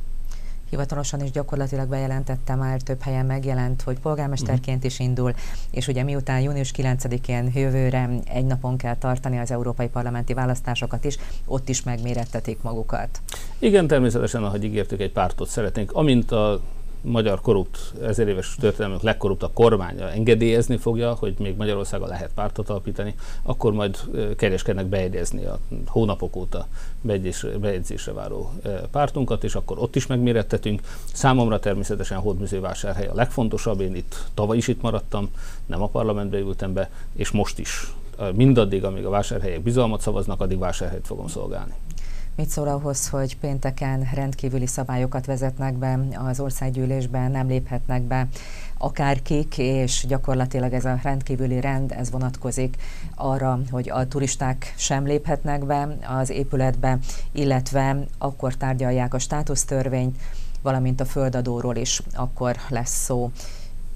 hivatalosan 0.69 1.21
is 1.21 1.31
gyakorlatilag 1.31 1.87
bejelentette 1.87 2.55
már, 2.55 2.81
több 2.81 3.01
helyen 3.01 3.25
megjelent, 3.25 3.81
hogy 3.81 3.99
polgármesterként 3.99 4.83
is 4.83 4.99
indul, 4.99 5.33
és 5.71 5.87
ugye 5.87 6.03
miután 6.03 6.41
június 6.41 6.71
9-én 6.77 7.51
jövőre 7.55 8.09
egy 8.25 8.45
napon 8.45 8.77
kell 8.77 8.95
tartani 8.95 9.37
az 9.37 9.51
európai 9.51 9.87
parlamenti 9.87 10.33
választásokat 10.33 11.05
is, 11.05 11.17
ott 11.45 11.69
is 11.69 11.83
megmérettetik 11.83 12.61
magukat. 12.61 13.21
Igen, 13.59 13.87
természetesen, 13.87 14.43
ahogy 14.43 14.63
ígértük, 14.63 14.99
egy 14.99 15.11
pártot 15.11 15.47
szeretnénk. 15.47 15.91
Amint 15.91 16.31
a 16.31 16.61
magyar 17.01 17.41
korrupt, 17.41 17.93
ezer 18.01 18.27
éves 18.27 18.55
történelmünk 18.59 19.01
legkorruptabb 19.01 19.53
kormánya 19.53 20.11
engedélyezni 20.11 20.77
fogja, 20.77 21.13
hogy 21.13 21.33
még 21.39 21.55
Magyarországon 21.55 22.07
lehet 22.07 22.31
pártot 22.33 22.69
alapítani, 22.69 23.15
akkor 23.43 23.73
majd 23.73 23.97
kereskednek 24.37 24.85
bejegyezni 24.85 25.45
a 25.45 25.59
hónapok 25.87 26.35
óta 26.35 26.67
bejegyzésre 27.59 28.13
váró 28.13 28.51
pártunkat, 28.91 29.43
és 29.43 29.55
akkor 29.55 29.79
ott 29.79 29.95
is 29.95 30.07
megmérettetünk. 30.07 30.81
Számomra 31.13 31.59
természetesen 31.59 32.17
Hódműzővásárhely 32.19 33.07
a 33.07 33.15
legfontosabb, 33.15 33.79
én 33.79 33.95
itt 33.95 34.25
tavaly 34.33 34.57
is 34.57 34.67
itt 34.67 34.81
maradtam, 34.81 35.29
nem 35.65 35.81
a 35.81 35.87
parlamentbe 35.87 36.37
ültem 36.37 36.73
be, 36.73 36.89
és 37.15 37.31
most 37.31 37.59
is 37.59 37.93
mindaddig, 38.33 38.83
amíg 38.83 39.05
a 39.05 39.09
vásárhelyek 39.09 39.61
bizalmat 39.61 40.01
szavaznak, 40.01 40.41
addig 40.41 40.59
vásárhelyet 40.59 41.07
fogom 41.07 41.27
szolgálni. 41.27 41.73
Mit 42.39 42.49
szól 42.49 42.67
ahhoz, 42.67 43.09
hogy 43.09 43.37
pénteken 43.37 44.09
rendkívüli 44.13 44.65
szabályokat 44.65 45.25
vezetnek 45.25 45.73
be 45.77 45.99
az 46.15 46.39
országgyűlésben, 46.39 47.31
nem 47.31 47.47
léphetnek 47.47 48.01
be 48.01 48.27
akárkik, 48.77 49.57
és 49.57 50.05
gyakorlatilag 50.07 50.73
ez 50.73 50.85
a 50.85 50.99
rendkívüli 51.03 51.59
rend, 51.59 51.91
ez 51.91 52.11
vonatkozik 52.11 52.77
arra, 53.15 53.59
hogy 53.71 53.89
a 53.89 54.07
turisták 54.07 54.73
sem 54.77 55.05
léphetnek 55.05 55.65
be 55.65 55.97
az 56.19 56.29
épületbe, 56.29 56.99
illetve 57.31 58.05
akkor 58.17 58.53
tárgyalják 58.53 59.13
a 59.13 59.19
státusztörvényt, 59.19 60.17
valamint 60.61 60.99
a 60.99 61.05
földadóról 61.05 61.75
is 61.75 62.01
akkor 62.13 62.55
lesz 62.69 63.03
szó. 63.03 63.31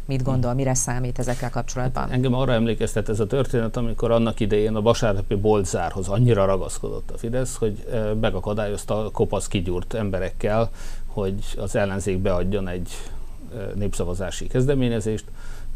Mit 0.06 0.24
gondol, 0.24 0.54
mire 0.54 0.74
számít 0.74 1.20
ezekkel 1.20 1.50
kapcsolatban? 1.50 2.12
Engem 2.12 2.34
arra 2.34 2.54
emlékeztet 2.54 3.10
ez 3.10 3.20
a 3.20 3.28
történet, 3.28 3.78
amikor 3.78 4.12
annak 4.12 4.40
idején 4.40 4.76
a 4.76 4.82
vasárnapi 4.82 5.36
boltzárhoz 5.36 6.08
annyira 6.08 6.46
ragaszkodott 6.46 7.12
a 7.12 7.18
Fidesz, 7.18 7.56
hogy 7.56 7.86
megakadályozta 8.22 9.06
a 9.06 9.12
kopasz 9.12 9.48
kigyúrt 9.48 9.94
emberekkel, 9.94 10.70
hogy 11.06 11.44
az 11.58 11.76
ellenzék 11.76 12.18
beadjon 12.18 12.68
egy 12.68 12.90
népszavazási 13.76 14.48
kezdeményezést, 14.48 15.26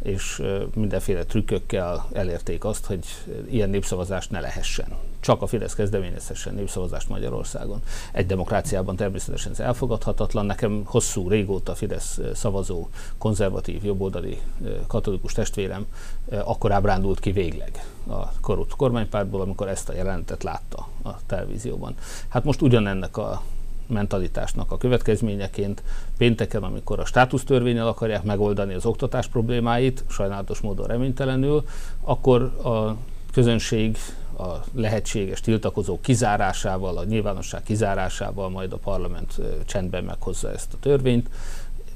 és 0.04 0.42
mindenféle 0.76 1.24
trükkökkel 1.24 2.06
elérték 2.14 2.66
azt, 2.66 2.86
hogy 2.86 3.06
ilyen 3.50 3.70
népszavazást 3.70 4.32
ne 4.32 4.40
lehessen. 4.40 4.88
Csak 5.28 5.42
a 5.42 5.48
Fidesz 5.48 5.76
kezdeményezhessen 5.76 6.54
népszavazást 6.54 7.10
Magyarországon. 7.10 7.82
Egy 8.12 8.26
demokráciában 8.26 8.96
természetesen 8.96 9.52
ez 9.52 9.60
elfogadhatatlan. 9.60 10.46
Nekem 10.46 10.82
hosszú, 10.86 11.30
régóta 11.30 11.76
Fidesz 11.76 12.20
szavazó, 12.34 12.88
konzervatív, 13.18 13.86
jobboldali 13.86 14.42
katolikus 14.88 15.34
testvérem 15.34 15.86
akkor 16.30 16.72
ábrándult 16.72 17.20
ki 17.20 17.32
végleg 17.32 17.86
a 18.08 18.32
korrupt 18.42 18.76
kormánypártból, 18.76 19.42
amikor 19.42 19.68
ezt 19.68 19.90
a 19.90 19.94
jelentet 19.94 20.44
látta 20.44 20.88
a 21.04 21.10
televízióban. 21.26 21.96
Hát 22.28 22.44
most 22.44 22.62
ugyanennek 22.62 23.18
a 23.18 23.42
mentalitásnak 23.88 24.72
a 24.72 24.78
következményeként 24.78 25.84
pénteken, 26.18 26.64
amikor 26.64 27.00
a 27.00 27.06
státusztörvényel 27.06 27.88
akarják 27.88 28.24
megoldani 28.24 28.74
az 28.74 28.86
oktatás 28.86 29.28
problémáit, 29.28 30.04
sajnálatos 30.10 30.60
módon 30.60 30.88
reménytelenül, 30.88 31.64
akkor 32.02 32.42
a 32.64 32.96
közönség 33.32 33.98
a 34.38 34.64
lehetséges 34.74 35.42
tiltakozó 35.42 36.00
kizárásával, 36.02 36.98
a 36.98 37.04
nyilvánosság 37.04 37.64
kizárásával 37.64 38.50
majd 38.50 38.74
a 38.74 38.78
parlament 38.78 39.42
csendben 39.66 40.04
meghozza 40.04 40.52
ezt 40.52 40.74
a 40.74 40.78
törvényt. 40.80 41.30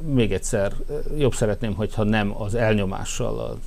Még 0.05 0.33
egyszer 0.33 0.73
jobb 1.17 1.33
szeretném, 1.33 1.73
hogyha 1.73 2.03
nem 2.03 2.41
az 2.41 2.55
elnyomással, 2.55 3.39
a 3.39 3.57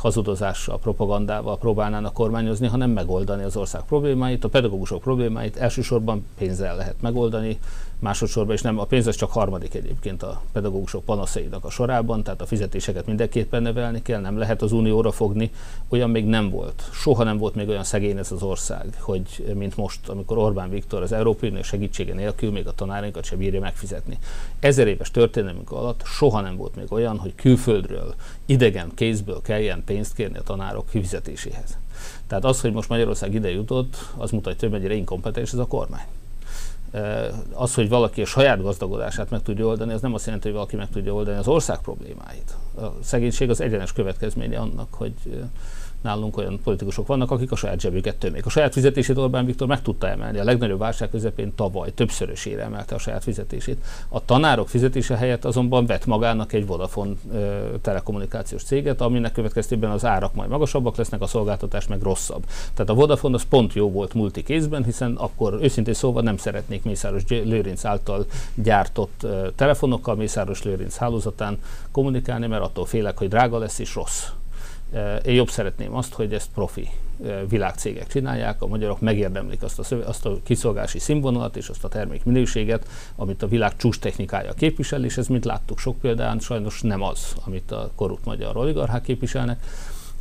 hazudozással, 0.00 0.78
propagandával 0.78 1.58
próbálnának 1.58 2.12
kormányozni, 2.12 2.66
hanem 2.66 2.90
megoldani 2.90 3.42
az 3.42 3.56
ország 3.56 3.82
problémáit, 3.82 4.44
a 4.44 4.48
pedagógusok 4.48 5.00
problémáit 5.00 5.56
elsősorban 5.56 6.26
pénzzel 6.38 6.76
lehet 6.76 7.00
megoldani, 7.00 7.58
másodszorban, 8.00 8.54
és 8.54 8.62
nem 8.62 8.78
a 8.78 8.84
pénz 8.84 9.06
az 9.06 9.16
csak 9.16 9.30
harmadik 9.30 9.74
egyébként 9.74 10.22
a 10.22 10.42
pedagógusok 10.52 11.04
panaszainak 11.04 11.64
a 11.64 11.70
sorában, 11.70 12.22
tehát 12.22 12.40
a 12.40 12.46
fizetéseket 12.46 13.06
mindenképpen 13.06 13.62
nevelni 13.62 14.02
kell, 14.02 14.20
nem 14.20 14.38
lehet 14.38 14.62
az 14.62 14.72
unióra 14.72 15.10
fogni, 15.10 15.50
olyan 15.88 16.10
még 16.10 16.26
nem 16.26 16.50
volt. 16.50 16.88
Soha 16.92 17.24
nem 17.24 17.38
volt 17.38 17.54
még 17.54 17.68
olyan 17.68 17.84
szegény 17.84 18.18
ez 18.18 18.32
az 18.32 18.42
ország, 18.42 18.94
hogy 18.98 19.54
mint 19.54 19.76
most, 19.76 20.08
amikor 20.08 20.38
Orbán 20.38 20.70
Viktor 20.70 21.02
az 21.02 21.12
Európai 21.12 21.48
Unió 21.48 21.62
segítsége 21.62 22.14
nélkül 22.14 22.50
még 22.50 22.66
a 22.66 22.72
tanárainkat 22.72 23.24
se 23.24 23.36
bírja 23.36 23.60
megfizetni. 23.60 24.18
Ezer 24.60 24.86
éves 24.86 25.10
történelmünk 25.10 25.70
alatt 25.70 26.02
soha 26.04 26.40
nem 26.40 26.56
volt 26.56 26.76
még 26.76 26.92
olyan, 26.92 27.18
hogy 27.18 27.34
külföldről, 27.34 28.14
idegen 28.46 28.90
kézből 28.94 29.40
kelljen 29.42 29.82
pénzt 29.84 30.14
kérni 30.14 30.38
a 30.38 30.42
tanárok 30.42 30.88
fizetéséhez. 30.88 31.78
Tehát 32.26 32.44
az, 32.44 32.60
hogy 32.60 32.72
most 32.72 32.88
Magyarország 32.88 33.34
ide 33.34 33.50
jutott, 33.50 33.96
az 34.16 34.30
mutatja, 34.30 34.68
hogy 34.68 34.78
mennyire 34.78 34.94
inkompetens 34.94 35.52
ez 35.52 35.58
a 35.58 35.66
kormány 35.66 36.06
az, 37.52 37.74
hogy 37.74 37.88
valaki 37.88 38.22
a 38.22 38.26
saját 38.26 38.62
gazdagodását 38.62 39.30
meg 39.30 39.42
tudja 39.42 39.66
oldani, 39.66 39.92
az 39.92 40.00
nem 40.00 40.14
azt 40.14 40.24
jelenti, 40.24 40.46
hogy 40.46 40.56
valaki 40.56 40.76
meg 40.76 40.88
tudja 40.90 41.14
oldani 41.14 41.38
az 41.38 41.48
ország 41.48 41.80
problémáit. 41.80 42.56
A 42.76 42.86
szegénység 43.02 43.50
az 43.50 43.60
egyenes 43.60 43.92
következménye 43.92 44.58
annak, 44.58 44.94
hogy 44.94 45.14
nálunk 46.00 46.36
olyan 46.36 46.60
politikusok 46.64 47.06
vannak, 47.06 47.30
akik 47.30 47.52
a 47.52 47.56
saját 47.56 47.80
zsebüket 47.80 48.16
tömik. 48.16 48.46
A 48.46 48.50
saját 48.50 48.72
fizetését 48.72 49.16
Orbán 49.16 49.44
Viktor 49.44 49.68
meg 49.68 49.82
tudta 49.82 50.08
emelni. 50.08 50.38
A 50.38 50.44
legnagyobb 50.44 50.78
válság 50.78 51.10
közepén 51.10 51.54
tavaly 51.54 51.94
többszörösére 51.94 52.62
emelte 52.62 52.94
a 52.94 52.98
saját 52.98 53.22
fizetését. 53.22 53.84
A 54.08 54.24
tanárok 54.24 54.68
fizetése 54.68 55.16
helyett 55.16 55.44
azonban 55.44 55.86
vett 55.86 56.06
magának 56.06 56.52
egy 56.52 56.66
Vodafone 56.66 57.12
telekommunikációs 57.82 58.62
céget, 58.62 59.00
aminek 59.00 59.32
következtében 59.32 59.90
az 59.90 60.04
árak 60.04 60.34
majd 60.34 60.50
magasabbak 60.50 60.96
lesznek, 60.96 61.20
a 61.20 61.26
szolgáltatás 61.26 61.86
meg 61.86 62.02
rosszabb. 62.02 62.44
Tehát 62.74 62.90
a 62.90 62.94
Vodafone 62.94 63.34
az 63.34 63.44
pont 63.48 63.72
jó 63.72 63.90
volt 63.90 64.14
multi 64.14 64.42
kézben, 64.42 64.84
hiszen 64.84 65.14
akkor 65.16 65.58
őszintén 65.60 65.94
szóval 65.94 66.22
nem 66.22 66.36
szeretnék 66.36 66.82
Mészáros 66.82 67.22
Lőrinc 67.28 67.84
által 67.84 68.26
gyártott 68.54 69.26
telefonokkal 69.54 70.14
Mészáros 70.14 70.62
Lőrinc 70.62 70.96
hálózatán 70.96 71.58
kommunikálni, 71.92 72.46
mert 72.46 72.62
attól 72.62 72.86
félek, 72.86 73.18
hogy 73.18 73.28
drága 73.28 73.58
lesz 73.58 73.78
és 73.78 73.94
rossz 73.94 74.26
én 75.24 75.34
jobb 75.34 75.48
szeretném 75.48 75.94
azt, 75.94 76.14
hogy 76.14 76.32
ezt 76.32 76.50
profi 76.54 76.88
világcégek 77.48 78.06
csinálják, 78.06 78.62
a 78.62 78.66
magyarok 78.66 79.00
megérdemlik 79.00 79.62
azt 79.62 79.78
a, 79.78 79.82
szöve, 79.82 80.04
azt 80.04 80.26
a 80.26 80.38
kiszolgási 80.42 80.98
színvonalat 80.98 81.56
és 81.56 81.68
azt 81.68 81.84
a 81.84 81.88
termék 81.88 82.24
minőséget, 82.24 82.88
amit 83.16 83.42
a 83.42 83.48
világ 83.48 83.76
csúcs 83.76 83.98
technikája 83.98 84.52
képvisel, 84.52 85.04
és 85.04 85.16
ez, 85.16 85.26
mint 85.26 85.44
láttuk 85.44 85.78
sok 85.78 85.98
példán, 85.98 86.38
sajnos 86.38 86.80
nem 86.80 87.02
az, 87.02 87.34
amit 87.44 87.70
a 87.70 87.90
korrupt 87.94 88.24
magyar 88.24 88.56
oligarchák 88.56 89.02
képviselnek. 89.02 89.64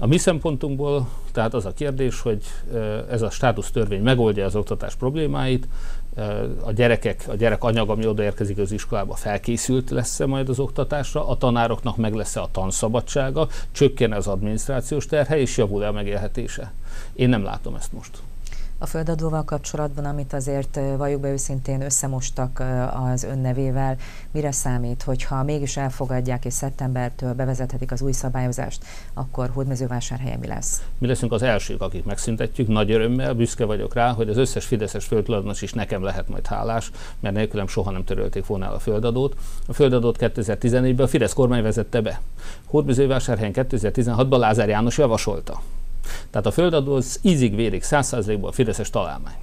A 0.02 0.08
mi 0.08 0.17
szempontunkból 0.17 1.10
tehát 1.32 1.54
az 1.54 1.65
a 1.65 1.74
kérdés, 1.74 2.22
hogy 2.22 2.44
ez 3.10 3.22
a 3.22 3.30
státusztörvény 3.30 4.02
megoldja 4.02 4.46
az 4.46 4.56
oktatás 4.56 4.96
problémáit, 4.96 5.67
a 6.63 6.72
gyerekek, 6.72 7.24
a 7.28 7.36
gyerek 7.36 7.63
anyag, 7.63 7.89
ami 7.89 8.08
odaérkezik 8.08 8.58
az 8.58 8.72
iskolába, 8.72 9.15
felkészült 9.15 9.89
lesz-e 9.89 10.26
majd 10.26 10.50
az 10.50 10.60
oktatásra, 10.60 11.28
a 11.28 11.38
tanároknak 11.38 11.98
meg 11.98 12.13
lesz-e 12.13 12.41
a 12.41 12.50
tanszabadsága, 12.52 13.48
csökken 13.72 14.13
az 14.13 14.28
adminisztrációs 14.28 15.06
terhe, 15.06 15.39
és 15.39 15.58
javul-e 15.58 15.88
a 15.88 15.91
megélhetése. 15.91 16.74
Én 17.13 17.30
nem 17.30 17.43
látom 17.43 17.76
ezt 17.76 17.93
most 17.93 18.17
a 18.82 18.86
földadóval 18.86 19.44
kapcsolatban, 19.44 20.06
amit 20.06 20.34
azért 20.34 20.80
valljuk 20.98 21.22
be 21.22 21.32
őszintén 21.32 21.82
összemostak 21.82 22.63
az 23.12 23.24
önnevével, 23.24 23.98
mire 24.32 24.52
számít, 24.52 25.04
hogyha 25.04 25.44
mégis 25.44 25.78
elfogadják 25.78 26.46
és 26.46 26.54
szeptembertől 26.54 27.34
bevezethetik 27.34 27.92
az 27.92 28.02
új 28.02 28.12
szabályozást, 28.12 28.84
akkor 29.13 29.50
Hódmezővásárhelyen 29.54 30.39
mi 30.39 30.48
lesz? 30.48 30.84
Mi 30.98 31.08
leszünk 31.08 31.32
az 31.32 31.42
elsők, 31.42 31.82
akik 31.82 32.06
megszüntetjük, 32.06 32.68
nagy 32.68 32.92
örömmel, 32.92 33.34
büszke 33.34 33.65
vagyok 33.65 33.94
rá, 33.94 34.12
hogy 34.12 34.30
az 34.30 34.38
összes 34.38 34.65
fideszes 34.65 35.06
földtulajdonos 35.06 35.62
is 35.62 35.74
nekem 35.74 36.04
lehet 36.04 36.30
majd 36.30 36.48
hálás, 36.48 36.92
mert 37.20 37.36
nélkülem 37.36 37.68
soha 37.68 37.92
nem 37.92 38.04
törölték 38.04 38.46
volna 38.46 38.65
el 38.65 38.74
a 38.74 38.80
földadót. 38.80 39.36
A 39.68 39.74
földadót 39.74 40.18
2014-ben 40.20 41.06
a 41.06 41.08
Fidesz 41.08 41.34
kormány 41.34 41.63
vezette 41.63 42.02
be. 42.02 42.22
Hódmezővásárhelyen 42.65 43.54
2016-ban 43.56 44.38
Lázár 44.38 44.70
János 44.70 44.98
javasolta. 44.98 45.62
Tehát 46.30 46.48
a 46.48 46.52
földadó 46.52 46.96
az 46.96 47.20
ízig-vérig, 47.22 47.84
százszázalékban 47.84 48.52
Fideszes 48.52 48.90
találmány 48.90 49.38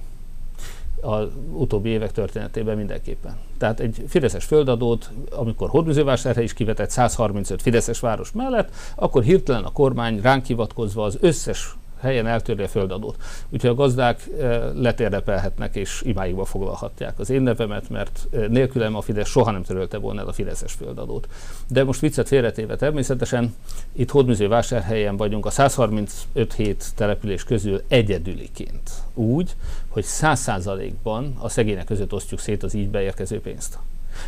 az 1.01 1.27
utóbbi 1.51 1.89
évek 1.89 2.11
történetében 2.11 2.77
mindenképpen. 2.77 3.35
Tehát 3.57 3.79
egy 3.79 4.03
Fideszes 4.07 4.45
földadót, 4.45 5.11
amikor 5.29 5.69
Hódműzővásárhely 5.69 6.43
is 6.43 6.53
kivetett 6.53 6.89
135 6.89 7.61
Fideszes 7.61 7.99
város 7.99 8.31
mellett, 8.31 8.69
akkor 8.95 9.23
hirtelen 9.23 9.63
a 9.63 9.71
kormány 9.71 10.21
ránk 10.21 10.45
hivatkozva 10.45 11.03
az 11.03 11.17
összes 11.21 11.75
helyen 11.99 12.27
eltörli 12.27 12.63
a 12.63 12.67
földadót. 12.67 13.15
Úgyhogy 13.49 13.69
a 13.69 13.75
gazdák 13.75 14.27
eh, 14.39 14.61
letérdepelhetnek 14.73 15.75
és 15.75 16.01
imáikba 16.05 16.45
foglalhatják 16.45 17.19
az 17.19 17.29
én 17.29 17.41
nevemet, 17.41 17.89
mert 17.89 18.27
eh, 18.31 18.47
nélkülem 18.47 18.95
a 18.95 19.01
Fidesz 19.01 19.29
soha 19.29 19.51
nem 19.51 19.63
törölte 19.63 19.97
volna 19.97 20.19
el 20.21 20.27
a 20.27 20.33
Fideszes 20.33 20.73
földadót. 20.73 21.27
De 21.67 21.83
most 21.83 21.99
viccet 21.99 22.27
félretéve 22.27 22.75
természetesen, 22.75 23.55
itt 23.93 24.11
Hódműző 24.11 24.47
vásárhelyen 24.47 25.17
vagyunk 25.17 25.45
a 25.45 25.49
135 25.49 26.53
hét 26.55 26.85
település 26.95 27.43
közül 27.43 27.81
egyedüliként. 27.87 28.91
Úgy, 29.13 29.55
hogy 29.89 30.05
100%-ban 30.07 31.35
a 31.39 31.49
szegények 31.49 31.85
között 31.85 32.13
osztjuk 32.13 32.39
szét 32.39 32.63
az 32.63 32.73
így 32.73 32.89
beérkező 32.89 33.41
pénzt. 33.41 33.77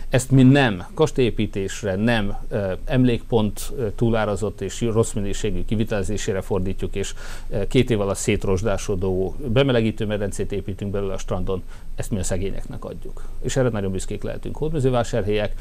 Ezt 0.10 0.32
mi 0.32 0.44
nem 0.44 0.88
kastélyépítésre, 0.94 1.96
nem 1.96 2.38
emlékpont 2.86 3.72
túlárazott 3.96 4.62
és 4.62 4.82
rossz 4.82 5.14
minőségű 5.14 5.66
kivitelezésére 5.66 6.42
fordítjuk, 6.42 6.96
és 6.96 7.14
két 7.68 7.90
év 7.90 8.02
alatt 8.02 8.18
szétrosdásodó 8.18 9.36
bemelegítő 9.48 10.06
medencét 10.06 10.52
építünk 10.52 10.92
belőle 10.92 11.14
a 11.14 11.18
strandon, 11.18 11.64
ezt 11.96 12.12
mi 12.12 12.20
a 12.20 12.24
szegényeknek 12.24 12.86
adjuk. 12.86 13.24
És 13.42 13.56
erre 13.56 13.70
nagyon 13.70 13.92
büszkék 13.92 14.24
lehetünk. 14.24 14.58
Hódmezővásárhelyek 14.58 15.54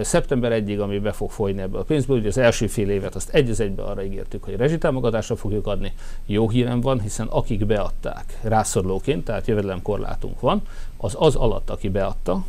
szeptember 0.00 0.62
1-ig, 0.64 0.80
ami 0.80 0.98
be 0.98 1.12
fog 1.12 1.30
folyni 1.30 1.60
ebből 1.60 1.80
a 1.80 1.84
pénzből, 1.84 2.18
ugye 2.18 2.28
az 2.28 2.38
első 2.38 2.66
fél 2.66 2.90
évet 2.90 3.14
azt 3.14 3.28
egy 3.28 3.50
az 3.50 3.60
egybe 3.60 3.82
arra 3.82 4.04
ígértük, 4.04 4.44
hogy 4.44 4.56
rezsitámogatásra 4.56 5.36
fogjuk 5.36 5.66
adni. 5.66 5.92
Jó 6.26 6.48
hírem 6.48 6.80
van, 6.80 7.00
hiszen 7.00 7.26
akik 7.26 7.66
beadták 7.66 8.38
rászorulóként, 8.42 9.24
tehát 9.24 9.46
jövedelemkorlátunk 9.46 10.40
van, 10.40 10.62
az 10.96 11.16
az 11.18 11.34
alatt, 11.34 11.70
aki 11.70 11.88
beadta, 11.88 12.44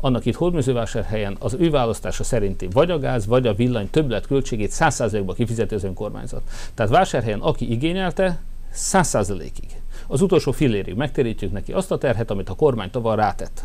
annak 0.00 0.26
itt 0.26 0.34
Hódműzővásárhelyen 0.34 1.36
az 1.38 1.56
ő 1.58 1.70
választása 1.70 2.24
szerinti 2.24 2.68
vagy 2.72 2.90
a 2.90 2.98
gáz, 2.98 3.26
vagy 3.26 3.46
a 3.46 3.54
villany 3.54 3.90
többlet 3.90 4.26
költségét 4.26 4.72
100%-ba 4.74 5.32
kifizeti 5.32 5.74
az 5.74 5.84
önkormányzat. 5.84 6.42
Tehát 6.74 6.92
vásárhelyen 6.92 7.40
aki 7.40 7.70
igényelte, 7.70 8.40
100%-ig. 8.74 9.80
Az 10.06 10.20
utolsó 10.20 10.52
fillérig 10.52 10.94
megtérítjük 10.94 11.52
neki 11.52 11.72
azt 11.72 11.90
a 11.90 11.98
terhet, 11.98 12.30
amit 12.30 12.48
a 12.48 12.54
kormány 12.54 12.90
tovább 12.90 13.18
rátett. 13.18 13.64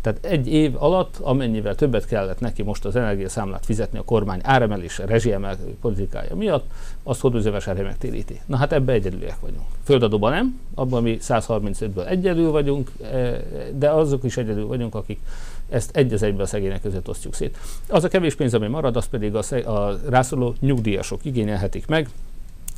Tehát 0.00 0.24
egy 0.24 0.46
év 0.46 0.74
alatt, 0.82 1.16
amennyivel 1.20 1.74
többet 1.74 2.06
kellett 2.06 2.40
neki 2.40 2.62
most 2.62 2.84
az 2.84 2.96
energiaszámlát 2.96 3.64
fizetni 3.64 3.98
a 3.98 4.02
kormány 4.02 4.40
áremelése, 4.42 5.06
rezsiemelkedő 5.06 5.76
politikája 5.80 6.34
miatt, 6.34 6.70
azt 7.02 7.20
hódműzővásárhely 7.20 7.84
megtéríti. 7.84 8.40
Na 8.46 8.56
hát 8.56 8.72
ebbe 8.72 8.92
egyedüliek 8.92 9.40
vagyunk. 9.40 9.66
Földadóban 9.84 10.32
nem, 10.32 10.60
abban 10.74 11.02
mi 11.02 11.18
135-ből 11.20 12.06
egyedül 12.06 12.50
vagyunk, 12.50 12.90
e, 13.02 13.42
de 13.74 13.90
azok 13.90 14.24
is 14.24 14.36
egyedül 14.36 14.66
vagyunk, 14.66 14.94
akik 14.94 15.20
ezt 15.68 15.96
egy 15.96 16.12
az 16.12 16.22
egybe 16.22 16.42
a 16.42 16.46
szegények 16.46 16.82
között 16.82 17.08
osztjuk 17.08 17.34
szét. 17.34 17.58
Az 17.88 18.04
a 18.04 18.08
kevés 18.08 18.34
pénz, 18.34 18.54
ami 18.54 18.66
marad, 18.66 18.96
az 18.96 19.06
pedig 19.06 19.34
a, 19.34 19.70
a 19.70 19.98
rászoruló 20.08 20.54
nyugdíjasok 20.60 21.24
igényelhetik 21.24 21.86
meg, 21.86 22.08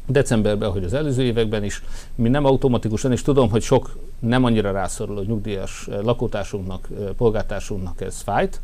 decemberben, 0.07 0.69
ahogy 0.69 0.85
az 0.85 0.93
előző 0.93 1.23
években 1.23 1.65
is, 1.65 1.83
mi 2.15 2.29
nem 2.29 2.45
automatikusan, 2.45 3.13
és 3.13 3.23
tudom, 3.23 3.51
hogy 3.51 3.63
sok 3.63 3.97
nem 4.19 4.45
annyira 4.45 4.71
rászoruló 4.71 5.21
nyugdíjas 5.21 5.89
eh, 5.91 5.99
lakótársunknak, 6.03 6.89
eh, 6.99 7.07
polgártársunknak 7.17 8.01
ez 8.01 8.21
fájt, 8.21 8.61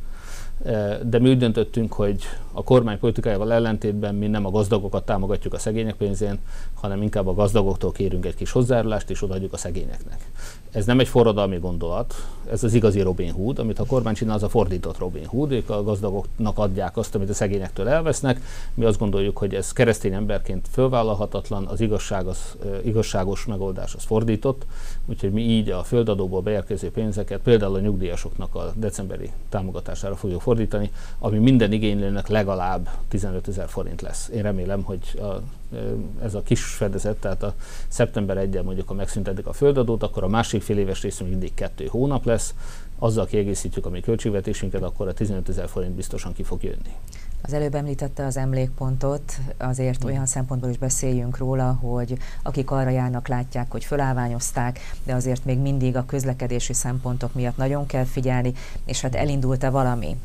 eh, 0.65 0.99
de 1.05 1.19
mi 1.19 1.29
úgy 1.29 1.39
döntöttünk, 1.39 1.93
hogy 1.93 2.23
a 2.53 2.63
kormány 2.63 2.99
politikájával 2.99 3.53
ellentétben 3.53 4.15
mi 4.15 4.27
nem 4.27 4.47
a 4.47 4.51
gazdagokat 4.51 5.05
támogatjuk 5.05 5.53
a 5.53 5.59
szegények 5.59 5.95
pénzén, 5.95 6.39
hanem 6.75 7.03
inkább 7.03 7.27
a 7.27 7.35
gazdagoktól 7.35 7.93
kérünk 7.93 8.27
egy 8.27 8.35
kis 8.35 8.53
hozzájárulást, 8.53 9.11
és 9.11 9.23
odaadjuk 9.23 9.53
a 9.53 9.57
szegényeknek. 9.57 10.31
Ez 10.73 10.85
nem 10.85 10.99
egy 11.01 11.09
forradalmi 11.09 11.59
gondolat, 11.59 12.15
ez 12.51 12.65
az 12.65 12.75
igazi 12.75 13.01
Robin 13.01 13.33
Hood, 13.33 13.59
amit 13.59 13.79
a 13.79 13.87
kormány 13.87 14.15
csinál, 14.15 14.35
az 14.35 14.43
a 14.43 14.49
fordított 14.49 14.99
Robin 14.99 15.27
Hood, 15.27 15.53
ők 15.53 15.71
a 15.71 15.83
gazdagoknak 15.83 16.59
adják 16.59 16.97
azt, 16.97 17.15
amit 17.15 17.31
a 17.31 17.35
szegényektől 17.35 17.89
elvesznek. 17.89 18.41
Mi 18.75 18.85
azt 18.85 18.99
gondoljuk, 18.99 19.39
hogy 19.39 19.55
ez 19.55 19.73
keresztény 19.73 20.13
emberként 20.13 20.69
fölvállalhatatlan, 20.73 21.67
az 21.67 21.81
igazság 21.81 22.27
az, 22.27 22.57
igazságos 22.85 23.47
megoldás 23.47 23.95
az 23.95 24.05
fordított, 24.05 24.67
úgyhogy 25.07 25.33
mi 25.33 25.43
így 25.43 25.71
a 25.71 25.83
földadóból 25.83 26.41
beérkező 26.41 26.91
pénzeket 26.91 27.41
például 27.41 27.75
a 27.75 27.81
nyugdíjasoknak 27.81 28.55
a 28.55 28.73
decemberi 28.75 29.31
támogatására 29.49 30.17
fogjuk 30.17 30.41
fordítani, 30.41 30.91
ami 31.19 31.39
minden 31.39 31.73
igénylőnek 31.73 32.29
legalább 32.29 32.89
15 33.09 33.49
ezer 33.49 33.69
forint 33.69 34.01
lesz. 34.01 34.29
Én 34.29 34.43
remélem, 34.43 34.83
hogy 34.83 35.21
a 35.21 35.41
ez 36.23 36.35
a 36.35 36.43
kis 36.43 36.65
fedezet, 36.65 37.17
tehát 37.17 37.43
a 37.43 37.55
szeptember 37.89 38.37
1 38.37 38.63
mondjuk, 38.63 38.89
ha 38.89 38.95
megszüntetik 38.95 39.47
a 39.47 39.53
földadót, 39.53 40.03
akkor 40.03 40.23
a 40.23 40.29
másik 40.29 40.63
fél 40.63 40.79
éves 40.79 41.03
rész 41.03 41.21
mindig 41.21 41.55
kettő 41.55 41.87
hónap 41.87 42.25
lesz, 42.25 42.55
azzal 42.99 43.27
kiegészítjük 43.27 43.87
a 43.87 43.91
mi 43.91 44.01
költségvetésünket, 44.01 44.83
akkor 44.83 45.09
a 45.09 45.15
15 45.15 45.49
ezer 45.49 45.69
forint 45.69 45.95
biztosan 45.95 46.33
ki 46.33 46.43
fog 46.43 46.63
jönni. 46.63 46.95
Az 47.43 47.53
előbb 47.53 47.75
említette 47.75 48.27
az 48.27 48.37
emlékpontot, 48.37 49.39
azért 49.59 50.05
olyan 50.05 50.27
szempontból 50.27 50.71
is 50.71 50.79
beszéljünk 50.79 51.37
róla, 51.37 51.73
hogy 51.73 52.19
akik 52.43 52.71
arra 52.71 52.91
járnak, 52.91 53.29
látják, 53.29 53.71
hogy 53.71 53.85
fölállványozták, 53.85 54.79
de 55.05 55.15
azért 55.15 55.45
még 55.45 55.59
mindig 55.59 55.97
a 55.97 56.05
közlekedési 56.07 56.73
szempontok 56.73 57.35
miatt 57.35 57.57
nagyon 57.57 57.87
kell 57.87 58.05
figyelni, 58.05 58.53
és 58.85 59.01
hát 59.01 59.15
elindult-e 59.15 59.71
valami? 59.71 60.17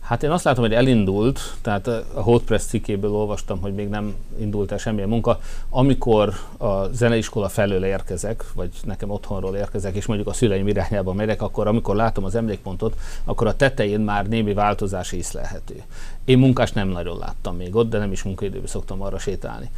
Hát 0.00 0.22
én 0.22 0.30
azt 0.30 0.44
látom, 0.44 0.64
hogy 0.64 0.74
elindult, 0.74 1.40
tehát 1.62 1.86
a 1.86 2.04
Hotpress 2.14 2.64
cikkéből 2.64 3.12
olvastam, 3.12 3.60
hogy 3.60 3.74
még 3.74 3.88
nem 3.88 4.14
indult 4.40 4.72
el 4.72 4.78
semmilyen 4.78 5.08
munka. 5.08 5.40
Amikor 5.68 6.34
a 6.58 6.86
zeneiskola 6.86 7.48
felől 7.48 7.84
érkezek, 7.84 8.44
vagy 8.54 8.70
nekem 8.84 9.10
otthonról 9.10 9.56
érkezek, 9.56 9.94
és 9.94 10.06
mondjuk 10.06 10.28
a 10.28 10.32
szüleim 10.32 10.68
irányába 10.68 11.12
megyek, 11.12 11.42
akkor 11.42 11.66
amikor 11.66 11.96
látom 11.96 12.24
az 12.24 12.34
emlékpontot, 12.34 12.96
akkor 13.24 13.46
a 13.46 13.56
tetején 13.56 14.00
már 14.00 14.26
némi 14.26 14.54
változás 14.54 15.12
észlelhető. 15.12 15.82
Én 16.24 16.38
munkást 16.38 16.74
nem 16.74 16.88
nagyon 16.88 17.18
láttam 17.18 17.56
még 17.56 17.76
ott, 17.76 17.90
de 17.90 17.98
nem 17.98 18.12
is 18.12 18.22
munkaidőben 18.22 18.66
szoktam 18.66 19.02
arra 19.02 19.18
sétálni. 19.18 19.70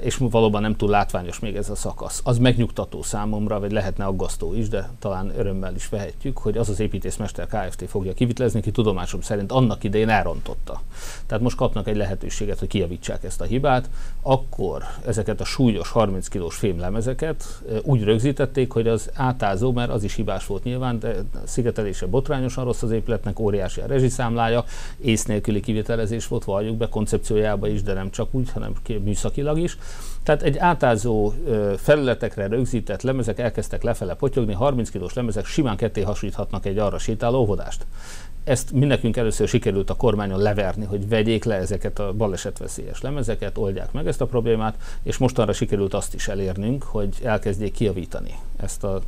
És 0.00 0.16
valóban 0.16 0.62
nem 0.62 0.76
túl 0.76 0.90
látványos 0.90 1.38
még 1.38 1.56
ez 1.56 1.70
a 1.70 1.74
szakasz. 1.74 2.20
Az 2.24 2.38
megnyugtató 2.38 3.02
számomra, 3.02 3.60
vagy 3.60 3.72
lehetne 3.72 4.04
aggasztó 4.04 4.54
is, 4.54 4.68
de 4.68 4.90
talán 4.98 5.32
örömmel 5.36 5.74
is 5.74 5.88
vehetjük, 5.88 6.38
hogy 6.38 6.56
az 6.56 6.68
az 6.68 6.80
építészmester 6.80 7.46
Kft. 7.46 7.84
fogja 7.88 8.12
kivitlezni, 8.12 8.60
ki 8.60 8.70
tudomásom 8.70 9.20
szerint 9.20 9.52
annak 9.52 9.84
idején 9.84 10.08
elrontotta. 10.08 10.80
Tehát 11.26 11.42
most 11.42 11.56
kapnak 11.56 11.88
egy 11.88 11.96
lehetőséget, 11.96 12.58
hogy 12.58 12.68
kijavítsák 12.68 13.24
ezt 13.24 13.40
a 13.40 13.44
hibát. 13.44 13.81
Akkor 14.22 14.82
ezeket 15.06 15.40
a 15.40 15.44
súlyos 15.44 15.90
30 15.90 16.28
kilós 16.28 16.56
fémlemezeket 16.56 17.62
úgy 17.82 18.02
rögzítették, 18.02 18.72
hogy 18.72 18.88
az 18.88 19.10
átázó, 19.14 19.72
mert 19.72 19.90
az 19.90 20.04
is 20.04 20.14
hibás 20.14 20.46
volt 20.46 20.64
nyilván, 20.64 20.98
de 20.98 21.14
szigetelése 21.44 22.06
botrányosan 22.06 22.64
rossz 22.64 22.82
az 22.82 22.90
épületnek, 22.90 23.38
óriási 23.38 23.80
a 23.80 23.86
rezsiszámlája, 23.86 24.64
ész 25.00 25.24
nélküli 25.24 25.60
kivitelezés 25.60 26.28
volt, 26.28 26.44
valljuk 26.44 26.76
be 26.76 26.88
koncepciójába 26.88 27.68
is, 27.68 27.82
de 27.82 27.92
nem 27.92 28.10
csak 28.10 28.34
úgy, 28.34 28.50
hanem 28.50 28.72
műszakilag 29.04 29.58
is. 29.58 29.78
Tehát 30.22 30.42
egy 30.42 30.58
átázó 30.58 31.32
felületekre 31.76 32.46
rögzített 32.46 33.02
lemezek 33.02 33.38
elkezdtek 33.38 33.82
lefele 33.82 34.14
potyogni, 34.14 34.52
30 34.52 34.90
kilós 34.90 35.14
lemezek 35.14 35.46
simán 35.46 35.76
ketté 35.76 36.00
hasonlíthatnak 36.02 36.66
egy 36.66 36.78
arra 36.78 36.98
sétáló 36.98 37.38
óvodást. 37.38 37.86
Ezt 38.44 38.72
mindenkünk 38.72 39.16
először 39.16 39.48
sikerült 39.48 39.90
a 39.90 39.94
kormányon 39.94 40.38
leverni, 40.38 40.84
hogy 40.84 41.08
vegyék 41.08 41.44
le 41.44 41.54
ezeket 41.54 41.98
a 41.98 42.12
balesetveszélyes 42.12 43.00
lemezeket, 43.00 43.58
oldják 43.58 43.92
meg 43.92 44.06
ezt 44.06 44.20
a 44.20 44.26
problémát, 44.26 44.76
és 45.02 45.16
mostanra 45.16 45.52
sikerült 45.52 45.94
azt 45.94 46.14
is 46.14 46.28
elérnünk, 46.28 46.82
hogy 46.82 47.16
elkezdjék 47.22 47.72
kiavítani 47.72 48.34
ezt 48.56 48.84
a, 48.84 49.00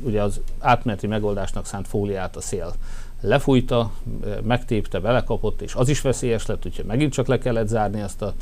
ugye 0.00 0.22
az 0.22 0.40
átmeneti 0.58 1.06
megoldásnak 1.06 1.66
szánt 1.66 1.88
fóliát 1.88 2.36
a 2.36 2.40
szél 2.40 2.74
lefújta, 3.20 3.92
megtépte, 4.42 4.98
belekapott, 5.00 5.62
és 5.62 5.74
az 5.74 5.88
is 5.88 6.00
veszélyes 6.00 6.46
lett, 6.46 6.66
úgyhogy 6.66 6.84
megint 6.84 7.12
csak 7.12 7.26
le 7.26 7.38
kellett 7.38 7.66
zárni 7.66 8.00
azt 8.00 8.22
a 8.22 8.34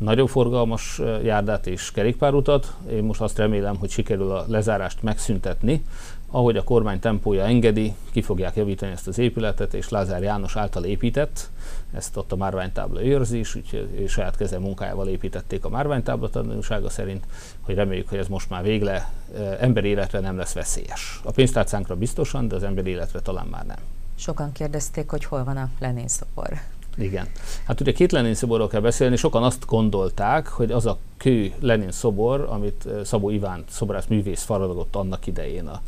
nagyon 0.00 0.26
forgalmas 0.26 1.00
járdát 1.22 1.66
és 1.66 1.90
kerékpárutat. 1.90 2.74
Én 2.90 3.02
most 3.02 3.20
azt 3.20 3.38
remélem, 3.38 3.76
hogy 3.76 3.90
sikerül 3.90 4.30
a 4.30 4.44
lezárást 4.48 5.02
megszüntetni. 5.02 5.84
Ahogy 6.32 6.56
a 6.56 6.64
kormány 6.64 6.98
tempója 6.98 7.44
engedi, 7.44 7.94
ki 8.12 8.22
fogják 8.22 8.56
javítani 8.56 8.92
ezt 8.92 9.06
az 9.06 9.18
épületet, 9.18 9.74
és 9.74 9.88
Lázár 9.88 10.22
János 10.22 10.56
által 10.56 10.84
épített, 10.84 11.50
ezt 11.94 12.16
ott 12.16 12.32
a 12.32 12.36
márványtábla 12.36 13.04
őrzi 13.04 13.38
is, 13.38 13.54
úgyhogy 13.54 14.04
saját 14.08 14.36
keze 14.36 14.58
munkájával 14.58 15.08
építették 15.08 15.64
a 15.64 15.68
márványtábla 15.68 16.30
tanulsága 16.30 16.90
szerint, 16.90 17.24
hogy 17.60 17.74
reméljük, 17.74 18.08
hogy 18.08 18.18
ez 18.18 18.28
most 18.28 18.50
már 18.50 18.62
végle 18.62 19.12
emberi 19.60 19.88
életre 19.88 20.20
nem 20.20 20.36
lesz 20.36 20.52
veszélyes. 20.52 21.20
A 21.24 21.30
pénztárcánkra 21.30 21.96
biztosan, 21.96 22.48
de 22.48 22.54
az 22.54 22.62
emberi 22.62 22.90
életre 22.90 23.20
talán 23.20 23.46
már 23.46 23.66
nem. 23.66 23.78
Sokan 24.14 24.52
kérdezték, 24.52 25.10
hogy 25.10 25.24
hol 25.24 25.44
van 25.44 25.56
a 25.56 25.68
Lenin 25.78 26.08
szobor. 26.08 26.60
Igen. 26.96 27.28
Hát 27.66 27.80
ugye 27.80 27.92
két 27.92 28.12
Lenin 28.12 28.34
szoborról 28.34 28.68
kell 28.68 28.80
beszélni, 28.80 29.16
sokan 29.16 29.42
azt 29.42 29.66
gondolták, 29.66 30.48
hogy 30.48 30.72
az 30.72 30.86
a 30.86 30.98
kő 31.16 31.52
Lenin 31.60 31.90
szobor, 31.90 32.46
amit 32.50 32.88
Szabó 33.04 33.30
Iván 33.30 33.64
szobrász 33.68 34.06
művész 34.06 34.42
faragott 34.42 34.96
annak 34.96 35.26
idején 35.26 35.66
a 35.66 35.80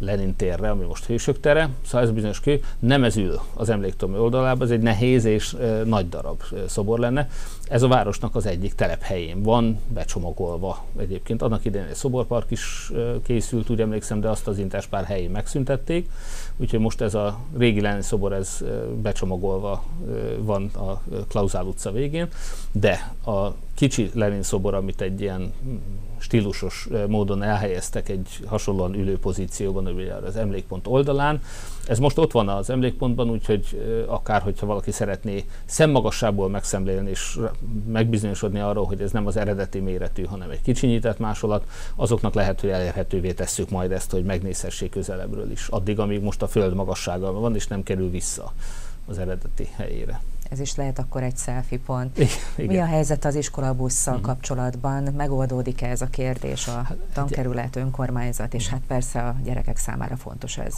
Lenin 0.00 0.36
térre, 0.36 0.70
ami 0.70 0.84
most 0.84 1.04
Hősök 1.04 1.40
tere, 1.40 1.68
szóval 1.86 2.06
ez 2.06 2.10
bizonyos 2.10 2.40
kő 2.40 2.60
nem 2.78 3.04
ez 3.04 3.16
ül 3.16 3.40
az 3.54 3.68
emléktormi 3.68 4.18
oldalában, 4.18 4.66
ez 4.66 4.72
egy 4.72 4.80
nehéz 4.80 5.24
és 5.24 5.52
e, 5.52 5.82
nagy 5.84 6.08
darab 6.08 6.42
e, 6.52 6.68
szobor 6.68 6.98
lenne. 6.98 7.28
Ez 7.68 7.82
a 7.82 7.88
városnak 7.88 8.34
az 8.34 8.46
egyik 8.46 8.74
telephelyén 8.74 9.42
van, 9.42 9.80
becsomagolva 9.88 10.84
egyébként. 10.98 11.42
Annak 11.42 11.64
idején 11.64 11.86
egy 11.86 11.94
szoborpark 11.94 12.50
is 12.50 12.90
e, 12.94 12.98
készült, 13.22 13.70
úgy 13.70 13.80
emlékszem, 13.80 14.20
de 14.20 14.28
azt 14.28 14.46
az 14.46 14.58
Interspár 14.58 15.04
helyén 15.04 15.30
megszüntették, 15.30 16.10
úgyhogy 16.56 16.80
most 16.80 17.00
ez 17.00 17.14
a 17.14 17.38
régi 17.58 17.80
Lenin 17.80 18.02
szobor, 18.02 18.32
ez 18.32 18.58
e, 18.62 18.66
becsomagolva 19.02 19.82
e, 20.08 20.12
van 20.38 20.66
a 20.66 21.02
Klauzál 21.28 21.64
utca 21.64 21.92
végén, 21.92 22.28
de 22.72 23.12
a 23.24 23.54
kicsi 23.74 24.10
Lenin 24.14 24.42
szobor, 24.42 24.74
amit 24.74 25.00
egy 25.00 25.20
ilyen 25.20 25.52
stílusos 26.20 26.88
módon 27.08 27.42
elhelyeztek 27.42 28.08
egy 28.08 28.28
hasonlóan 28.46 28.94
ülő 28.94 29.18
pozícióban, 29.18 29.86
az 30.24 30.36
emlékpont 30.36 30.86
oldalán. 30.86 31.42
Ez 31.86 31.98
most 31.98 32.18
ott 32.18 32.32
van 32.32 32.48
az 32.48 32.70
emlékpontban, 32.70 33.30
úgyhogy 33.30 33.82
akár, 34.06 34.42
hogyha 34.42 34.66
valaki 34.66 34.90
szeretné 34.90 35.44
szemmagassából 35.64 36.48
megszemlélni 36.48 37.10
és 37.10 37.38
megbizonyosodni 37.86 38.60
arról, 38.60 38.84
hogy 38.84 39.00
ez 39.00 39.10
nem 39.10 39.26
az 39.26 39.36
eredeti 39.36 39.78
méretű, 39.78 40.24
hanem 40.24 40.50
egy 40.50 40.62
kicsinyített 40.62 41.18
másolat, 41.18 41.64
azoknak 41.96 42.34
lehet, 42.34 42.60
hogy 42.60 42.70
elérhetővé 42.70 43.32
tesszük 43.32 43.70
majd 43.70 43.92
ezt, 43.92 44.10
hogy 44.10 44.24
megnézhessék 44.24 44.90
közelebbről 44.90 45.50
is, 45.50 45.68
addig, 45.68 45.98
amíg 45.98 46.22
most 46.22 46.42
a 46.42 46.48
föld 46.48 46.74
magassága 46.74 47.32
van, 47.32 47.54
és 47.54 47.66
nem 47.66 47.82
kerül 47.82 48.10
vissza 48.10 48.52
az 49.06 49.18
eredeti 49.18 49.68
helyére 49.76 50.20
ez 50.50 50.60
is 50.60 50.74
lehet 50.74 50.98
akkor 50.98 51.22
egy 51.22 51.36
selfie 51.36 51.78
pont. 51.86 52.18
Igen. 52.18 52.66
Mi 52.66 52.78
a 52.78 52.84
helyzet 52.84 53.24
az 53.24 53.34
iskolabusszal 53.34 54.14
uh-huh. 54.14 54.28
kapcsolatban? 54.28 55.02
Megoldódik-e 55.16 55.86
ez 55.86 56.00
a 56.00 56.06
kérdés 56.06 56.68
a 56.68 56.72
hát, 56.72 56.96
tankerület, 57.14 57.76
önkormányzat, 57.76 58.54
és 58.54 58.68
hát 58.68 58.80
persze 58.86 59.20
a 59.20 59.36
gyerekek 59.44 59.76
számára 59.76 60.16
fontos 60.16 60.58
ez? 60.58 60.74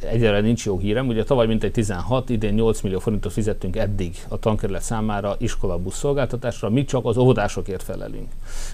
Egyelőre 0.00 0.40
nincs 0.40 0.64
jó 0.64 0.78
hírem, 0.78 1.06
ugye 1.06 1.24
tavaly 1.24 1.46
mintegy 1.46 1.72
16, 1.72 2.28
idén 2.28 2.54
8 2.54 2.80
millió 2.80 2.98
forintot 2.98 3.32
fizettünk 3.32 3.76
eddig 3.76 4.16
a 4.28 4.38
tankerület 4.38 4.82
számára 4.82 5.36
iskolabusz 5.38 5.98
szolgáltatásra, 5.98 6.70
mi 6.70 6.84
csak 6.84 7.06
az 7.06 7.16
óvodásokért 7.16 7.82
felelünk. 7.82 8.32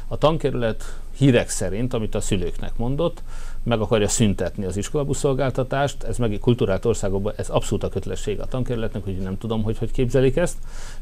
A 0.08 0.16
tankerület 0.16 1.00
hírek 1.16 1.48
szerint, 1.48 1.94
amit 1.94 2.14
a 2.14 2.20
szülőknek 2.20 2.76
mondott, 2.76 3.22
meg 3.62 3.80
akarja 3.80 4.08
szüntetni 4.08 4.64
az 4.64 4.76
iskolabuszolgáltatást, 4.76 6.02
ez 6.02 6.18
meg 6.18 6.38
kulturált 6.40 6.84
országokban, 6.84 7.32
ez 7.36 7.48
abszolút 7.48 7.84
a 7.84 7.88
kötelesség 7.88 8.40
a 8.40 8.44
tankerületnek, 8.44 9.04
hogy 9.04 9.16
nem 9.16 9.38
tudom, 9.38 9.62
hogy 9.62 9.78
hogy 9.78 9.90
képzelik 9.90 10.36
ezt. 10.36 10.56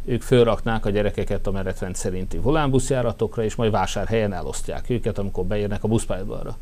Ők 0.09 0.23
fölraknák 0.23 0.87
a 0.87 0.91
gyerekeket 0.91 1.47
a 1.47 1.51
menetrend 1.51 1.95
szerinti 1.95 2.39
volánbuszjáratokra, 2.39 3.45
és 3.45 3.55
majd 3.55 3.71
vásárhelyen 3.71 4.33
elosztják 4.33 4.91
őket, 4.91 5.19
amikor 5.19 5.45
beérnek 5.45 5.85
a 5.85 5.89
buszpályadalra. 5.89 6.57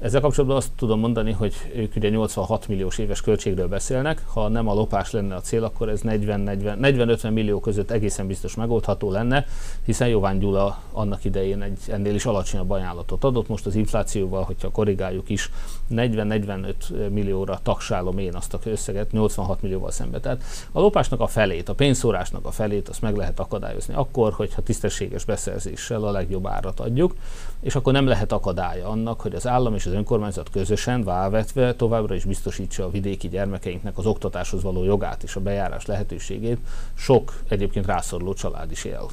Ezzel 0.00 0.20
kapcsolatban 0.20 0.56
azt 0.56 0.70
tudom 0.76 1.00
mondani, 1.00 1.32
hogy 1.32 1.54
ők 1.74 1.96
ugye 1.96 2.08
86 2.08 2.68
milliós 2.68 2.98
éves 2.98 3.20
költségről 3.20 3.68
beszélnek, 3.68 4.22
ha 4.26 4.48
nem 4.48 4.68
a 4.68 4.74
lopás 4.74 5.10
lenne 5.10 5.34
a 5.34 5.40
cél, 5.40 5.64
akkor 5.64 5.88
ez 5.88 6.00
40-50 6.04 7.32
millió 7.32 7.60
között 7.60 7.90
egészen 7.90 8.26
biztos 8.26 8.54
megoldható 8.54 9.10
lenne, 9.10 9.46
hiszen 9.84 10.08
Jován 10.08 10.38
Gyula 10.38 10.78
annak 10.92 11.24
idején 11.24 11.62
egy 11.62 11.78
ennél 11.88 12.14
is 12.14 12.26
alacsonyabb 12.26 12.70
ajánlatot 12.70 13.24
adott, 13.24 13.48
most 13.48 13.66
az 13.66 13.74
inflációval, 13.74 14.42
hogyha 14.42 14.70
korrigáljuk 14.70 15.28
is, 15.28 15.50
40-45 15.90 16.74
millióra 17.10 17.58
taksálom 17.62 18.18
én 18.18 18.34
azt 18.34 18.54
a 18.54 18.58
összeget, 18.64 19.12
86 19.12 19.62
millióval 19.62 19.90
szembe. 19.90 20.20
Tehát 20.20 20.42
a 20.72 20.80
lopásnak 20.80 21.20
a 21.20 21.26
felét, 21.26 21.68
a 21.68 21.74
pénzszórásnak 21.74 22.46
a 22.46 22.50
felét, 22.50 22.88
azt 22.90 23.02
meg 23.02 23.16
lehet 23.16 23.40
akadályozni 23.40 23.94
akkor, 23.94 24.32
hogyha 24.32 24.62
tisztességes 24.62 25.24
beszerzéssel 25.24 26.04
a 26.04 26.10
legjobb 26.10 26.46
árat 26.46 26.80
adjuk, 26.80 27.14
és 27.60 27.74
akkor 27.74 27.92
nem 27.92 28.06
lehet 28.06 28.32
akadálya 28.32 28.88
annak, 28.88 29.20
hogy 29.20 29.34
az 29.34 29.46
állam 29.46 29.74
és 29.74 29.86
az 29.86 29.92
önkormányzat 29.92 30.50
közösen 30.50 31.04
válvetve 31.04 31.74
továbbra 31.74 32.14
is 32.14 32.24
biztosítsa 32.24 32.84
a 32.84 32.90
vidéki 32.90 33.28
gyermekeinknek 33.28 33.98
az 33.98 34.06
oktatáshoz 34.06 34.62
való 34.62 34.84
jogát 34.84 35.22
és 35.22 35.36
a 35.36 35.40
bejárás 35.40 35.86
lehetőségét. 35.86 36.58
Sok 36.94 37.42
egyébként 37.48 37.86
rászoruló 37.86 38.34
család 38.34 38.70
is 38.70 38.84
él 38.84 39.10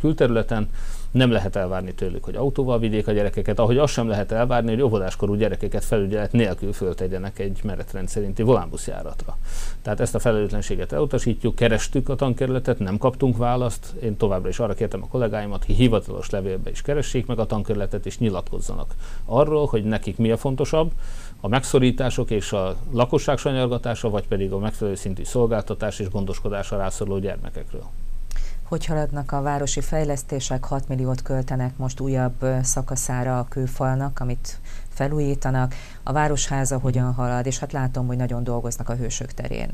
külterületen, 0.00 0.68
nem 1.12 1.30
lehet 1.30 1.56
elvárni 1.56 1.94
tőlük, 1.94 2.24
hogy 2.24 2.34
autóval 2.34 2.78
vigyék 2.78 3.08
a 3.08 3.12
gyerekeket, 3.12 3.58
ahogy 3.58 3.78
azt 3.78 3.92
sem 3.92 4.08
lehet 4.08 4.32
elvárni, 4.32 4.70
hogy 4.70 4.82
óvodáskorú 4.82 5.34
gyerekeket 5.34 5.84
felügyelet 5.84 6.32
nélkül 6.32 6.72
föltegyenek 6.72 7.38
egy 7.38 7.60
menetrend 7.64 8.08
szerinti 8.08 8.42
volánbuszjáratra. 8.42 9.36
Tehát 9.82 10.00
ezt 10.00 10.14
a 10.14 10.18
felelőtlenséget 10.18 10.92
elutasítjuk, 10.92 11.54
kerestük 11.54 12.08
a 12.08 12.14
tankerületet, 12.14 12.78
nem 12.78 12.98
kaptunk 12.98 13.36
választ. 13.36 13.94
Én 14.02 14.16
továbbra 14.16 14.48
is 14.48 14.58
arra 14.58 14.74
kértem 14.74 15.02
a 15.02 15.08
kollégáimat, 15.08 15.64
hogy 15.64 15.74
hivatalos 15.74 16.30
levélbe 16.30 16.70
is 16.70 16.82
keressék 16.82 17.26
meg 17.26 17.38
a 17.38 17.46
tankerületet, 17.46 18.06
és 18.06 18.18
nyilatkozzanak 18.18 18.94
arról, 19.24 19.66
hogy 19.66 19.84
nekik 19.84 20.16
mi 20.16 20.30
a 20.30 20.36
fontosabb, 20.36 20.90
a 21.40 21.48
megszorítások 21.48 22.30
és 22.30 22.52
a 22.52 22.76
lakosság 22.92 23.38
sanyargatása, 23.38 24.10
vagy 24.10 24.26
pedig 24.26 24.52
a 24.52 24.58
megfelelő 24.58 24.96
szintű 24.96 25.24
szolgáltatás 25.24 25.98
és 25.98 26.10
gondoskodás 26.10 26.72
a 26.72 26.76
rászoruló 26.76 27.18
gyermekekről 27.18 27.84
hogy 28.72 28.86
haladnak 28.86 29.32
a 29.32 29.42
városi 29.42 29.80
fejlesztések, 29.80 30.64
6 30.64 30.88
milliót 30.88 31.22
költenek 31.22 31.76
most 31.76 32.00
újabb 32.00 32.44
szakaszára 32.62 33.38
a 33.38 33.46
kőfalnak, 33.48 34.20
amit 34.20 34.58
felújítanak, 34.88 35.74
a 36.02 36.12
Városháza 36.12 36.78
hogyan 36.78 37.12
halad, 37.12 37.46
és 37.46 37.58
hát 37.58 37.72
látom, 37.72 38.06
hogy 38.06 38.16
nagyon 38.16 38.44
dolgoznak 38.44 38.88
a 38.88 38.94
Hősök 38.94 39.32
terén. 39.32 39.68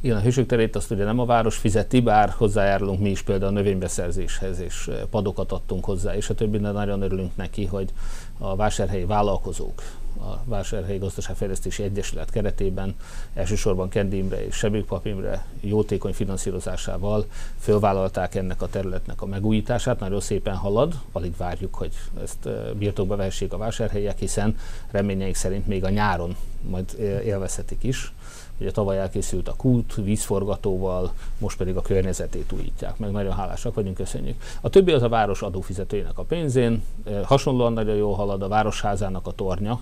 Igen, 0.00 0.16
a 0.16 0.20
Hősök 0.20 0.46
terét 0.46 0.76
azt 0.76 0.90
ugye 0.90 1.04
nem 1.04 1.18
a 1.18 1.24
város 1.24 1.56
fizeti, 1.56 2.00
bár 2.00 2.34
hozzájárulunk 2.36 3.00
mi 3.00 3.10
is 3.10 3.22
például 3.22 3.50
a 3.50 3.54
növénybeszerzéshez, 3.54 4.58
és 4.58 4.90
padokat 5.10 5.52
adtunk 5.52 5.84
hozzá, 5.84 6.14
és 6.16 6.30
a 6.30 6.34
többi, 6.34 6.58
de 6.58 6.70
nagyon 6.70 7.02
örülünk 7.02 7.36
neki, 7.36 7.64
hogy 7.66 7.92
a 8.38 8.56
vásárhelyi 8.56 9.04
vállalkozók 9.04 9.82
a 10.18 10.42
Vásárhelyi 10.44 10.98
Gazdaságfejlesztési 10.98 11.82
Egyesület 11.82 12.30
keretében 12.30 12.94
elsősorban 13.34 13.88
Kendi 13.88 14.24
és 14.46 14.66
Papimre 14.86 15.46
jótékony 15.60 16.12
finanszírozásával 16.12 17.26
fölvállalták 17.58 18.34
ennek 18.34 18.62
a 18.62 18.68
területnek 18.68 19.22
a 19.22 19.26
megújítását. 19.26 20.00
Nagyon 20.00 20.20
szépen 20.20 20.54
halad, 20.54 20.94
alig 21.12 21.36
várjuk, 21.36 21.74
hogy 21.74 21.92
ezt 22.22 22.48
birtokba 22.76 23.16
vehessék 23.16 23.52
a 23.52 23.56
vásárhelyiek, 23.56 24.18
hiszen 24.18 24.56
reményeink 24.90 25.34
szerint 25.34 25.66
még 25.66 25.84
a 25.84 25.90
nyáron 25.90 26.36
majd 26.62 26.94
élvezhetik 27.24 27.82
is. 27.82 28.12
Ugye 28.58 28.70
tavaly 28.70 28.98
elkészült 28.98 29.48
a 29.48 29.54
kút, 29.56 29.94
vízforgatóval, 29.94 31.12
most 31.38 31.56
pedig 31.56 31.76
a 31.76 31.82
környezetét 31.82 32.52
újítják 32.52 32.98
meg. 32.98 33.10
Nagyon 33.10 33.32
hálásak 33.32 33.74
vagyunk, 33.74 33.96
köszönjük. 33.96 34.42
A 34.60 34.68
többi 34.68 34.92
az 34.92 35.02
a 35.02 35.08
város 35.08 35.42
adófizetőinek 35.42 36.18
a 36.18 36.22
pénzén. 36.22 36.82
Hasonlóan 37.22 37.72
nagyon 37.72 37.96
jól 37.96 38.14
halad 38.14 38.42
a 38.42 38.48
városházának 38.48 39.26
a 39.26 39.32
tornya. 39.32 39.80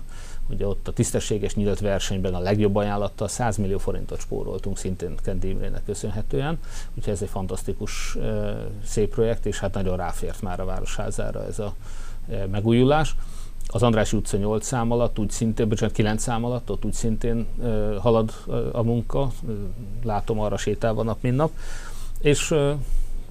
Ugye 0.49 0.67
ott 0.67 0.87
a 0.87 0.91
tisztességes 0.91 1.55
nyílt 1.55 1.79
versenyben 1.79 2.33
a 2.33 2.39
legjobb 2.39 2.75
ajánlattal 2.75 3.27
100 3.27 3.57
millió 3.57 3.77
forintot 3.77 4.19
spóroltunk 4.19 4.77
szintén 4.77 5.15
Kendi 5.23 5.49
Imrének 5.49 5.85
köszönhetően. 5.85 6.59
Úgyhogy 6.95 7.13
ez 7.13 7.21
egy 7.21 7.29
fantasztikus 7.29 8.17
szép 8.85 9.09
projekt, 9.13 9.45
és 9.45 9.59
hát 9.59 9.73
nagyon 9.73 9.97
ráfért 9.97 10.41
már 10.41 10.59
a 10.59 10.65
városházára 10.65 11.45
ez 11.45 11.59
a 11.59 11.73
megújulás 12.51 13.15
az 13.73 13.83
Andrási 13.83 14.17
utca 14.17 14.37
8 14.37 14.65
szám 14.65 14.91
alatt, 14.91 15.19
úgy 15.19 15.29
szintén, 15.29 15.69
bocsánat, 15.69 15.95
9 15.95 16.21
szám 16.21 16.45
alatt, 16.45 16.71
ott 16.71 16.85
úgy 16.85 16.93
szintén 16.93 17.45
uh, 17.57 17.95
halad 17.97 18.31
a 18.71 18.83
munka, 18.83 19.31
látom 20.03 20.39
arra 20.39 20.57
sétálva 20.57 21.03
nap, 21.03 21.17
mint 21.21 21.35
nap, 21.35 21.51
és 22.21 22.51
uh, 22.51 22.71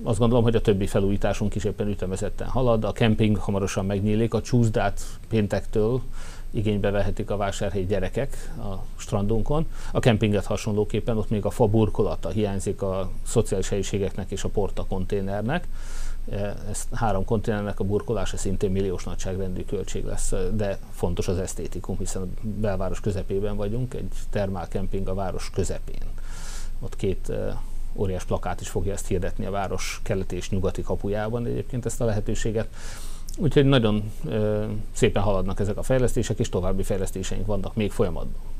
azt 0.02 0.18
gondolom, 0.18 0.44
hogy 0.44 0.55
a 0.55 0.61
többi 0.61 0.87
felújításunk 0.87 1.55
is 1.55 1.64
éppen 1.64 1.88
ütemezetten 1.88 2.48
halad. 2.48 2.85
A 2.85 2.92
kemping 2.92 3.37
hamarosan 3.37 3.87
megnyílik, 3.87 4.35
a 4.35 4.40
csúszdát 4.40 5.00
péntektől 5.28 6.00
igénybe 6.50 6.90
vehetik 6.90 7.31
a 7.31 7.37
vásárhelyi 7.37 7.87
gyerekek 7.87 8.52
a 8.59 8.85
strandunkon. 8.96 9.66
A 9.92 10.00
kempinget 10.00 10.44
hasonlóképpen 10.44 11.16
ott 11.16 11.31
még 11.31 11.44
a 11.44 11.50
fa 11.50 11.66
burkolata 11.66 12.28
hiányzik 12.28 12.83
a 12.83 13.11
szociális 13.26 13.68
helyiségeknek 13.68 14.31
és 14.31 14.44
a 14.44 14.48
porta 14.48 14.85
konténernek. 14.88 15.68
E, 16.31 16.55
ez 16.71 16.87
három 16.93 17.25
kontinentnek 17.25 17.81
a 17.81 17.85
burkolása 17.85 18.37
szintén 18.37 18.71
milliós 18.71 19.05
nagyságrendű 19.05 19.65
költség 19.65 20.05
lesz, 20.05 20.33
de 20.55 20.79
fontos 20.91 21.29
az 21.29 21.39
esztétikum, 21.39 21.99
hiszen 21.99 22.23
a 22.23 22.27
belváros 22.43 23.01
közepében 23.01 23.57
vagyunk, 23.57 23.95
egy 23.95 24.13
termálkemping 24.31 25.09
a 25.09 25.15
város 25.15 25.51
közepén. 25.51 26.03
Ott 26.81 26.97
két 26.97 27.29
e, 27.29 27.61
óriás 27.95 28.25
plakát 28.25 28.61
is 28.61 28.69
fogja 28.69 28.93
ezt 28.93 29.07
hirdetni 29.07 29.45
a 29.45 29.51
város 29.51 30.01
keleti 30.03 30.37
és 30.37 30.51
nyugati 30.51 30.83
kapujában 30.83 31.47
egyébként 31.47 31.87
ezt 31.87 32.01
a 32.01 32.05
lehetőséget. 32.05 32.69
Úgyhogy 33.37 33.65
nagyon 33.65 34.13
e, 34.31 34.67
szépen 34.93 35.23
haladnak 35.23 35.61
ezek 35.61 35.77
a 35.77 35.83
fejlesztések, 35.83 36.39
és 36.39 36.49
további 36.49 36.83
fejlesztéseink 36.83 37.47
vannak 37.47 37.75
még 37.75 37.91
folyamatban. 37.91 38.52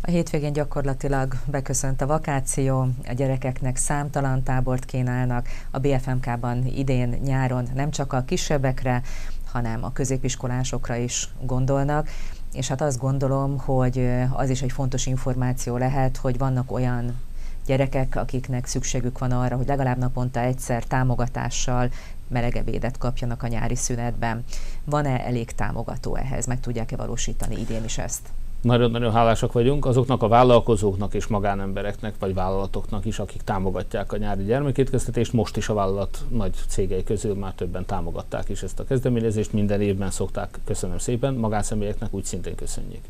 A 0.00 0.10
hétvégén 0.10 0.52
gyakorlatilag 0.52 1.34
beköszönt 1.46 2.00
a 2.00 2.06
vakáció, 2.06 2.88
a 3.08 3.12
gyerekeknek 3.12 3.76
számtalan 3.76 4.42
tábort 4.42 4.84
kínálnak, 4.84 5.48
a 5.70 5.78
BFMK-ban 5.78 6.66
idén 6.66 7.08
nyáron 7.08 7.68
nem 7.74 7.90
csak 7.90 8.12
a 8.12 8.22
kisebbekre, 8.22 9.02
hanem 9.44 9.84
a 9.84 9.92
középiskolásokra 9.92 10.96
is 10.96 11.28
gondolnak, 11.42 12.08
és 12.52 12.68
hát 12.68 12.80
azt 12.80 12.98
gondolom, 12.98 13.58
hogy 13.58 14.10
az 14.32 14.50
is 14.50 14.62
egy 14.62 14.72
fontos 14.72 15.06
információ 15.06 15.76
lehet, 15.76 16.16
hogy 16.16 16.38
vannak 16.38 16.72
olyan 16.72 17.20
gyerekek, 17.66 18.16
akiknek 18.16 18.66
szükségük 18.66 19.18
van 19.18 19.30
arra, 19.30 19.56
hogy 19.56 19.66
legalább 19.66 19.98
naponta 19.98 20.40
egyszer 20.40 20.84
támogatással 20.84 21.90
melegebédet 22.28 22.98
kapjanak 22.98 23.42
a 23.42 23.46
nyári 23.46 23.76
szünetben. 23.76 24.44
Van-e 24.84 25.24
elég 25.24 25.52
támogató 25.52 26.16
ehhez? 26.16 26.46
Meg 26.46 26.60
tudják-e 26.60 26.96
valósítani 26.96 27.60
idén 27.60 27.84
is 27.84 27.98
ezt? 27.98 28.28
Nagyon-nagyon 28.62 29.12
hálásak 29.12 29.52
vagyunk 29.52 29.86
azoknak 29.86 30.22
a 30.22 30.28
vállalkozóknak 30.28 31.14
és 31.14 31.26
magánembereknek, 31.26 32.14
vagy 32.18 32.34
vállalatoknak 32.34 33.04
is, 33.04 33.18
akik 33.18 33.42
támogatják 33.42 34.12
a 34.12 34.16
nyári 34.16 34.44
gyermekétkeztetést. 34.44 35.32
Most 35.32 35.56
is 35.56 35.68
a 35.68 35.74
vállalat 35.74 36.24
nagy 36.28 36.54
cégei 36.68 37.04
közül 37.04 37.34
már 37.34 37.52
többen 37.52 37.86
támogatták 37.86 38.48
is 38.48 38.62
ezt 38.62 38.80
a 38.80 38.84
kezdeményezést. 38.84 39.52
Minden 39.52 39.80
évben 39.80 40.10
szokták, 40.10 40.58
köszönöm 40.64 40.98
szépen, 40.98 41.34
magánszemélyeknek 41.34 42.14
úgy 42.14 42.24
szintén 42.24 42.54
köszönjük. 42.54 43.02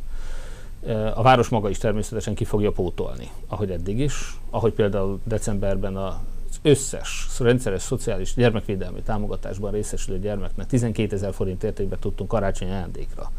A 1.15 1.23
város 1.23 1.49
maga 1.49 1.69
is 1.69 1.79
természetesen 1.79 2.35
ki 2.35 2.45
fogja 2.45 2.73
pótolni, 2.73 3.31
ahogy 3.47 3.71
eddig 3.71 3.99
is, 3.99 4.39
ahogy 4.51 4.73
például 4.73 5.21
decemberben 5.25 5.97
a 5.97 6.21
összes 6.63 7.27
rendszeres 7.39 7.83
szociális 7.83 8.35
gyermekvédelmi 8.35 9.01
támogatásban 9.01 9.71
részesülő 9.71 10.19
gyermeknek 10.19 10.67
12 10.67 11.15
ezer 11.15 11.35
forint 11.35 11.65
értékben 11.65 11.99
tudtunk 11.99 12.29
karácsonyi 12.29 12.71
ajándékra 12.71 13.31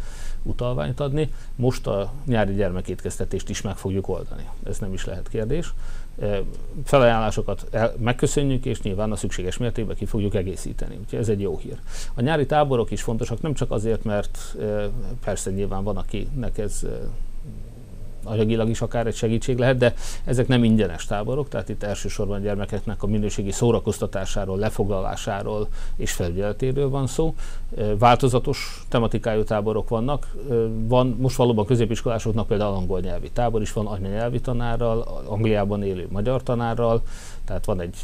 utalványt 0.44 1.00
adni. 1.00 1.32
Most 1.56 1.88
a 1.88 2.12
nyári 2.26 2.54
gyermekétkeztetést 2.54 3.50
is 3.50 3.62
meg 3.62 3.76
fogjuk 3.76 4.08
oldani. 4.08 4.50
Ez 4.64 4.80
nem 4.80 4.94
is 4.94 5.06
lehet 5.06 5.30
kérdés. 5.30 5.74
Felajánlásokat 6.84 7.68
el, 7.72 7.94
megköszönjük, 7.98 8.66
és 8.66 8.82
nyilván 8.82 9.12
a 9.12 9.16
szükséges 9.16 9.58
mértékben 9.58 9.96
ki 9.96 10.06
fogjuk 10.06 10.36
egészíteni. 10.36 10.98
Úgyhogy 11.00 11.20
ez 11.20 11.30
egy 11.30 11.42
jó 11.42 11.58
hír. 11.58 11.80
A 12.14 12.22
nyári 12.22 12.46
táborok 12.46 12.92
is 12.92 13.02
fontosak, 13.02 13.42
nem 13.42 13.54
csak 13.54 13.72
azért, 13.72 14.04
mert 14.04 14.56
persze 15.24 15.52
nyilván 15.52 15.84
van, 15.84 15.98
akinek 15.98 16.58
ez 16.58 16.86
anyagilag 18.30 18.70
is 18.70 18.82
akár 18.82 19.08
egy 19.08 19.16
segítség 19.16 19.58
lehet, 19.58 19.78
de 19.78 19.94
ezek 20.24 20.48
nem 20.48 20.64
ingyenes 20.64 21.06
táborok, 21.06 21.50
tehát 21.50 21.70
itt 21.70 21.84
elsősorban 21.84 22.42
gyermekeknek 22.42 23.04
a 23.04 23.08
minőségi 23.08 23.52
szórakoztatásáról, 23.52 24.58
lefoglalásáról 24.58 25.68
és 25.96 26.12
felügyeletéről 26.12 26.90
van 26.90 27.08
szó. 27.08 27.36
Változatos 27.98 28.84
tematikájú 28.90 29.44
táborok 29.44 29.90
vannak. 29.90 30.36
Van 30.88 31.16
most 31.20 31.36
valóban 31.36 31.66
középiskolásoknak 31.66 32.48
például 32.48 32.76
angol 32.76 33.00
nyelvi 33.00 33.30
tábor 33.30 33.62
is 33.62 33.74
van, 33.74 33.88
anyanyelvi 33.88 34.40
tanárral, 34.40 35.24
Angliában 35.26 35.84
élő 35.84 36.08
magyar 36.10 36.44
tanárral, 36.44 37.02
tehát 37.46 37.66
van 37.66 37.82
egy 37.82 37.96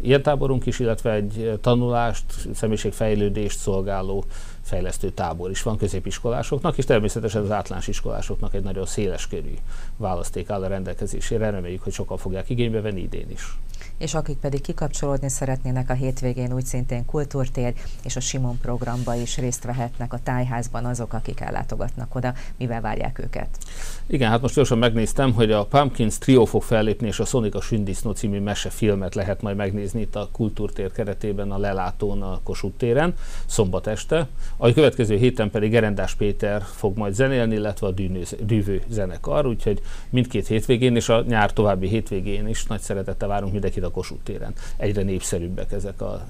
ilyen 0.00 0.22
táborunk 0.22 0.66
is, 0.66 0.78
illetve 0.78 1.12
egy 1.12 1.58
tanulást, 1.60 2.24
személyiségfejlődést 2.54 3.58
szolgáló 3.58 4.24
fejlesztő 4.62 5.10
tábor 5.10 5.50
is 5.50 5.62
van 5.62 5.76
középiskolásoknak, 5.76 6.78
és 6.78 6.84
természetesen 6.84 7.42
az 7.42 7.50
általános 7.50 7.88
iskolásoknak 7.88 8.54
egy 8.54 8.62
nagyon 8.62 8.86
széles 8.86 9.28
körű 9.28 9.54
választék 9.96 10.50
áll 10.50 10.62
a 10.62 10.68
rendelkezésére. 10.68 11.50
Reméljük, 11.50 11.82
hogy 11.82 11.92
sokan 11.92 12.16
fogják 12.16 12.50
igénybe 12.50 12.80
venni 12.80 13.00
idén 13.00 13.30
is. 13.30 13.56
És 13.98 14.14
akik 14.14 14.36
pedig 14.36 14.60
kikapcsolódni 14.60 15.28
szeretnének 15.28 15.90
a 15.90 15.92
hétvégén 15.92 16.52
úgy 16.52 16.64
szintén 16.64 17.04
kultúrtér 17.04 17.74
és 18.02 18.16
a 18.16 18.20
Simon 18.20 18.58
programba 18.58 19.14
is 19.14 19.38
részt 19.38 19.64
vehetnek 19.64 20.12
a 20.12 20.18
tájházban 20.22 20.84
azok, 20.84 21.12
akik 21.12 21.40
ellátogatnak 21.40 22.14
oda, 22.14 22.34
mivel 22.58 22.80
várják 22.80 23.18
őket. 23.18 23.48
Igen, 24.06 24.30
hát 24.30 24.40
most 24.40 24.54
gyorsan 24.54 24.78
megnéztem, 24.78 25.32
hogy 25.32 25.52
a 25.52 25.64
Pumpkins 25.64 26.18
Trio 26.18 26.44
fog 26.44 26.62
fellépni, 26.62 27.06
és 27.06 27.20
a 27.20 27.24
Sonic 27.24 27.54
a 27.54 27.60
Sündisznó 27.60 28.10
című 28.12 28.40
mesefilmet 28.40 29.14
lehet 29.14 29.42
majd 29.42 29.56
megnézni 29.56 30.00
itt 30.00 30.16
a 30.16 30.28
kultúrtér 30.32 30.92
keretében, 30.92 31.50
a 31.50 31.58
lelátón, 31.58 32.22
a 32.22 32.40
Kossuth 32.42 32.76
téren, 32.76 33.14
szombat 33.46 33.86
este. 33.86 34.28
A 34.56 34.72
következő 34.72 35.16
héten 35.16 35.50
pedig 35.50 35.70
Gerendás 35.70 36.14
Péter 36.14 36.62
fog 36.62 36.96
majd 36.96 37.14
zenélni, 37.14 37.54
illetve 37.54 37.86
a 37.86 37.94
dűvő 38.40 38.82
zenekar, 38.88 39.46
úgyhogy 39.46 39.80
mindkét 40.10 40.46
hétvégén 40.46 40.96
és 40.96 41.08
a 41.08 41.24
nyár 41.28 41.52
további 41.52 41.88
hétvégén 41.88 42.48
is 42.48 42.64
nagy 42.64 42.80
szeretettel 42.80 43.28
várunk 43.28 43.52
mindenkit 43.52 43.84
a 43.86 43.90
Kossuth 43.90 44.22
téren. 44.22 44.52
Egyre 44.76 45.02
népszerűbbek 45.02 45.72
ezek 45.72 46.00
a 46.00 46.24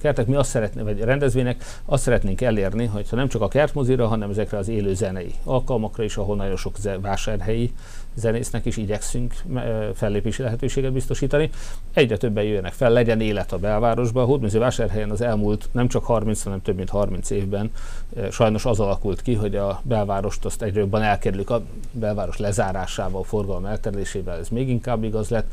kertek. 0.00 0.26
Mi 0.26 0.34
azt 0.34 0.50
szeretnénk, 0.50 0.86
vagy 0.86 1.00
rendezvények 1.00 1.64
azt 1.84 2.02
szeretnénk 2.02 2.40
elérni, 2.40 2.86
hogyha 2.86 3.16
nem 3.16 3.28
csak 3.28 3.42
a 3.42 3.48
kertmozira, 3.48 4.06
hanem 4.06 4.30
ezekre 4.30 4.58
az 4.58 4.68
élő 4.68 4.94
zenei 4.94 5.34
alkalmakra 5.44 6.02
is, 6.02 6.16
ahol 6.16 6.36
nagyon 6.36 6.56
sok 6.56 6.76
vásárhelyi 7.00 7.72
zenésznek 8.14 8.64
is 8.64 8.76
igyekszünk 8.76 9.34
fellépési 9.94 10.42
lehetőséget 10.42 10.92
biztosítani. 10.92 11.50
Egyre 11.92 12.16
többen 12.16 12.44
jönnek 12.44 12.72
fel, 12.72 12.90
legyen 12.90 13.20
élet 13.20 13.52
a 13.52 13.58
belvárosban. 13.58 14.22
A 14.22 14.26
Hódműző-vásárhelyen 14.26 15.10
az 15.10 15.20
elmúlt 15.20 15.68
nem 15.72 15.88
csak 15.88 16.04
30, 16.04 16.42
hanem 16.42 16.62
több 16.62 16.76
mint 16.76 16.88
30 16.88 17.30
évben 17.30 17.70
sajnos 18.30 18.64
az 18.64 18.80
alakult 18.80 19.22
ki, 19.22 19.34
hogy 19.34 19.56
a 19.56 19.80
belvárost 19.84 20.44
azt 20.44 20.62
egyre 20.62 20.80
jobban 20.80 21.02
elkerülik 21.02 21.50
a 21.50 21.62
belváros 21.92 22.36
lezárásával, 22.36 23.22
forgalom 23.22 23.64
elterülésével, 23.64 24.38
ez 24.38 24.48
még 24.48 24.68
inkább 24.68 25.04
igaz 25.04 25.28
lett 25.28 25.50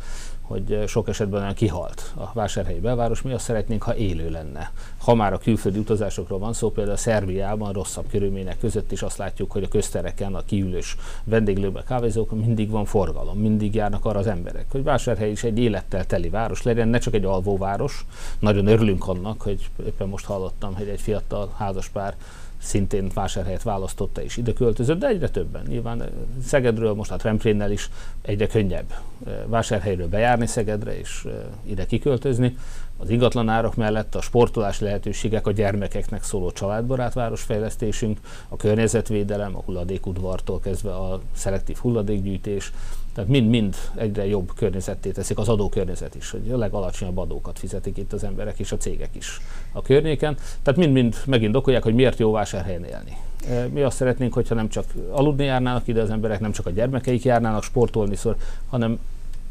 hogy 0.48 0.84
sok 0.88 1.08
esetben 1.08 1.42
olyan 1.42 1.54
kihalt 1.54 2.14
a 2.16 2.32
vásárhelyi 2.34 2.80
belváros, 2.80 3.22
mi 3.22 3.34
azt 3.34 3.44
szeretnénk, 3.44 3.84
ha 3.84 3.96
élő 3.96 4.30
lenne. 4.30 4.72
Ha 4.98 5.16
már 5.16 5.34
a 5.34 5.38
külföldi 5.38 5.80
utazásokról 5.80 6.40
van 6.40 6.54
szó, 6.54 6.72
például 6.72 6.96
a 6.96 7.00
Szerbiában 7.00 7.72
rosszabb 7.74 8.06
körülmények 8.10 8.60
között 8.60 8.92
is 8.92 9.02
azt 9.02 9.18
látjuk, 9.18 9.52
hogy 9.52 9.64
a 9.64 9.68
köztereken, 9.68 10.36
a 10.36 10.46
kiülős 10.46 10.98
vendéglőben, 11.24 11.84
kávézókon 11.88 12.40
mindig 12.40 12.70
van 12.70 12.86
forgalom, 12.86 13.38
mindig 13.38 13.76
járnak 13.76 14.06
arra 14.06 14.20
az 14.20 14.28
emberek, 14.28 14.66
hogy 14.72 14.84
vásárhely 14.84 15.32
is 15.32 15.44
egy 15.44 15.60
élettel 15.60 16.06
teli 16.06 16.30
város 16.30 16.64
legyen, 16.64 16.88
ne 16.88 16.98
csak 16.98 17.14
egy 17.14 17.26
alvóváros. 17.26 18.06
Nagyon 18.40 18.68
örülünk 18.68 19.08
annak, 19.08 19.42
hogy 19.42 19.70
éppen 19.86 20.08
most 20.08 20.26
hallottam, 20.26 20.76
hogy 20.76 20.88
egy 20.88 21.02
fiatal 21.02 21.54
házaspár 21.58 22.16
szintén 22.62 23.12
vásárhelyet 23.14 23.64
választotta 23.64 24.24
és 24.24 24.38
ide 24.38 24.54
költözött, 24.54 25.00
de 25.00 25.08
egyre 25.08 25.30
többen. 25.30 25.66
Nyilván 25.68 26.02
eh, 26.02 26.08
Szegedről, 26.44 26.94
most 26.94 27.12
a 27.12 27.16
Tremplénnel 27.16 27.72
is 27.72 27.90
egyre 28.22 28.48
könnyebb 28.48 28.94
eh, 29.26 29.34
vásárhelyről 29.48 30.08
bejárni 30.08 30.48
Szegedre 30.48 31.00
és 31.00 31.24
eh, 31.26 31.34
ide 31.64 31.86
kiköltözni. 31.86 32.58
Az 32.98 33.10
ingatlanárak 33.10 33.76
mellett 33.76 34.16
a 34.16 34.22
sportolási 34.22 34.84
lehetőségek, 34.84 35.48
a 35.48 35.52
gyermekeknek 35.52 36.24
szóló 36.24 36.52
családbarát 36.52 37.14
városfejlesztésünk, 37.14 38.20
a 38.50 38.56
környezetvédelem, 38.56 39.56
a 39.56 39.62
hulladékudvartól 39.66 40.60
kezdve 40.60 40.96
a 40.96 41.22
szelektív 41.34 41.78
hulladékgyűjtés, 41.78 42.72
tehát 43.18 43.32
mind-mind 43.32 43.76
egyre 43.96 44.26
jobb 44.26 44.52
környezetté 44.56 45.10
teszik 45.10 45.38
az 45.38 45.50
adókörnyezet 45.50 46.16
is, 46.16 46.30
hogy 46.30 46.52
a 46.52 46.58
legalacsonyabb 46.58 47.18
adókat 47.18 47.60
fizetik 47.60 47.98
itt 47.98 48.14
az 48.14 48.24
emberek 48.24 48.60
és 48.60 48.72
a 48.72 48.78
cégek 48.78 49.10
is 49.16 49.42
a 49.72 49.82
környéken. 49.82 50.38
Tehát 50.62 50.80
mind-mind 50.80 51.16
megint 51.26 51.56
okolják, 51.56 51.84
hogy 51.84 51.94
miért 51.94 52.20
jó 52.20 52.32
vásárhelyen 52.32 52.84
élni. 52.84 53.18
E, 53.50 53.68
mi 53.68 53.82
azt 53.82 53.98
szeretnénk, 53.98 54.34
hogyha 54.34 54.56
nem 54.56 54.70
csak 54.70 54.86
aludni 55.12 55.44
járnának 55.44 55.88
ide 55.88 56.02
az 56.02 56.10
emberek, 56.10 56.40
nem 56.40 56.52
csak 56.52 56.66
a 56.66 56.70
gyermekeik 56.70 57.24
járnának 57.24 57.64
sportolni 57.64 58.16
szor, 58.16 58.36
hanem 58.70 59.00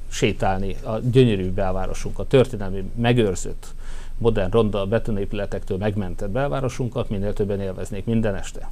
sétálni 0.09 0.77
a 0.83 0.99
gyönyörű 0.99 1.51
belvárosunk, 1.51 2.19
a 2.19 2.27
történelmi 2.27 2.91
megőrzött, 2.95 3.67
modern, 4.19 4.51
ronda 4.51 4.87
betonépületektől 4.87 5.79
megmentett 5.79 6.31
belvárosunkat 6.31 7.09
minél 7.09 7.33
többen 7.33 7.61
élveznék 7.61 8.05
minden 8.05 8.35
este. 8.35 8.69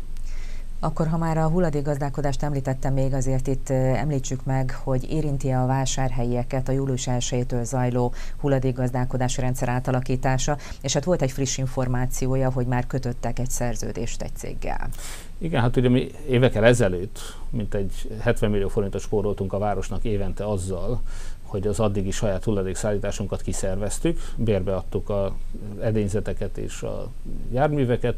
Akkor, 0.85 1.09
ha 1.09 1.16
már 1.16 1.38
a 1.38 1.49
hulladékgazdálkodást 1.49 2.42
említettem 2.42 2.92
még, 2.92 3.14
azért 3.14 3.47
itt 3.47 3.70
említsük 3.70 4.44
meg, 4.44 4.81
hogy 4.83 5.11
érinti 5.11 5.51
a 5.51 5.66
vásárhelyieket 5.66 6.68
a 6.68 6.73
július 6.73 7.07
1 7.07 7.47
zajló 7.62 8.12
hulladékgazdálkodási 8.40 9.40
rendszer 9.40 9.68
átalakítása, 9.68 10.59
és 10.81 10.92
hát 10.92 11.05
volt 11.05 11.23
egy 11.23 11.31
friss 11.31 11.59
információja, 11.59 12.51
hogy 12.51 12.66
már 12.66 12.87
kötöttek 12.87 13.38
egy 13.38 13.51
szerződést 13.51 14.23
egy 14.23 14.35
céggel. 14.35 14.88
Igen, 15.38 15.61
hát 15.61 15.77
ugye 15.77 15.88
mi 15.88 16.11
évekkel 16.29 16.64
ezelőtt, 16.64 17.18
mint 17.51 17.75
egy 17.75 18.16
70 18.20 18.51
millió 18.51 18.68
forintot 18.68 19.01
spóroltunk 19.01 19.53
a 19.53 19.59
városnak 19.59 20.05
évente 20.05 20.44
azzal, 20.44 21.01
hogy 21.42 21.66
az 21.66 21.81
addigi 21.81 22.11
saját 22.11 22.44
hulladékszállításunkat 22.44 23.42
kiszerveztük, 23.42 24.20
bérbeadtuk 24.37 25.09
a 25.09 25.37
edényzeteket 25.81 26.59
és 26.59 26.83
a 26.83 27.11
járműveket, 27.53 28.16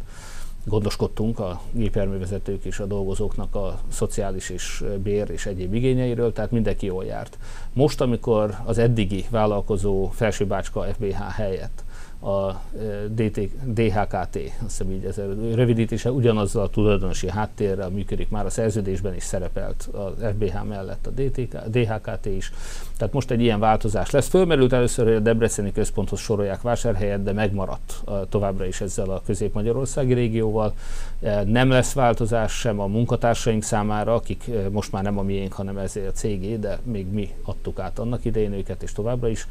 gondoskodtunk 0.69 1.39
a 1.39 1.61
gépjárművezetők 1.73 2.65
és 2.65 2.79
a 2.79 2.87
dolgozóknak 2.87 3.55
a 3.55 3.79
szociális 3.89 4.51
és 4.51 4.85
bér 5.03 5.31
és 5.31 5.47
egyéb 5.47 5.75
igényeiről, 5.75 6.33
tehát 6.33 6.51
mindenki 6.51 6.87
jól 6.87 7.05
járt. 7.05 7.39
Most, 7.73 8.01
amikor 8.01 8.57
az 8.65 8.79
eddigi 8.79 9.25
vállalkozó 9.31 10.09
Felsőbácska 10.09 10.83
FBH 10.83 11.19
helyett 11.37 11.85
a 12.27 12.63
e, 12.79 13.07
DT, 13.09 13.41
DHKT, 13.73 14.37
azt 14.37 14.61
hiszem 14.61 14.91
így 14.91 15.05
ez 15.05 15.19
a 15.19 15.25
rövidítése, 15.55 16.13
ugyanazzal 16.13 16.63
a 16.63 16.69
tulajdonosi 16.69 17.31
háttérrel 17.31 17.89
működik, 17.89 18.29
már 18.29 18.47
a 18.47 18.51
szerződésben 18.51 19.15
is 19.15 19.23
szerepelt 19.23 19.89
az 19.93 20.13
FBH 20.35 20.65
mellett 20.69 21.07
a 21.07 21.11
DTK, 21.11 21.69
DHKT 21.69 22.27
is. 22.27 22.53
Tehát 22.97 23.15
most 23.15 23.31
egy 23.31 23.41
ilyen 23.41 23.61
változás 23.61 24.11
lesz. 24.11 24.29
Fölmerült 24.29 24.73
először, 24.73 25.05
hogy 25.05 25.15
a 25.15 25.21
Debreceni 25.21 25.73
központhoz 25.73 26.21
sorolják 26.21 26.63
vásárhelyet, 26.63 27.23
de 27.23 27.33
megmaradt 27.33 28.01
a, 28.05 28.29
továbbra 28.29 28.67
is 28.67 28.81
ezzel 28.81 29.11
a 29.11 29.23
közép-magyarországi 29.27 30.13
régióval. 30.13 30.75
E, 31.21 31.45
nem 31.45 31.69
lesz 31.69 31.93
változás 31.93 32.53
sem 32.53 32.81
a 32.81 32.87
munkatársaink 32.87 33.63
számára, 33.63 34.15
akik 34.15 34.49
e, 34.49 34.71
most 34.71 34.93
már 34.93 35.03
nem 35.03 35.19
a 35.19 35.23
miénk, 35.23 35.53
hanem 35.53 35.79
ezért 35.79 36.09
a 36.09 36.13
cégé, 36.13 36.57
de 36.57 36.79
még 36.83 37.07
mi 37.13 37.29
adtuk 37.43 37.79
át 37.79 37.99
annak 37.99 38.25
idején 38.25 38.53
őket, 38.53 38.83
és 38.83 38.93
továbbra 38.93 39.29
is 39.29 39.47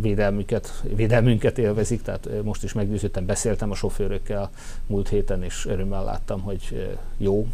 védelmüket, 0.00 0.82
védelmünket 0.94 1.58
élvezik, 1.58 2.02
tehát 2.02 2.28
most 2.42 2.62
is 2.62 2.72
meggyőződtem, 2.72 3.26
beszéltem 3.26 3.70
a 3.70 3.74
sofőrökkel 3.74 4.50
múlt 4.86 5.08
héten, 5.08 5.42
és 5.42 5.66
örömmel 5.66 6.04
láttam, 6.04 6.40
hogy 6.40 6.96
jó 7.16 7.46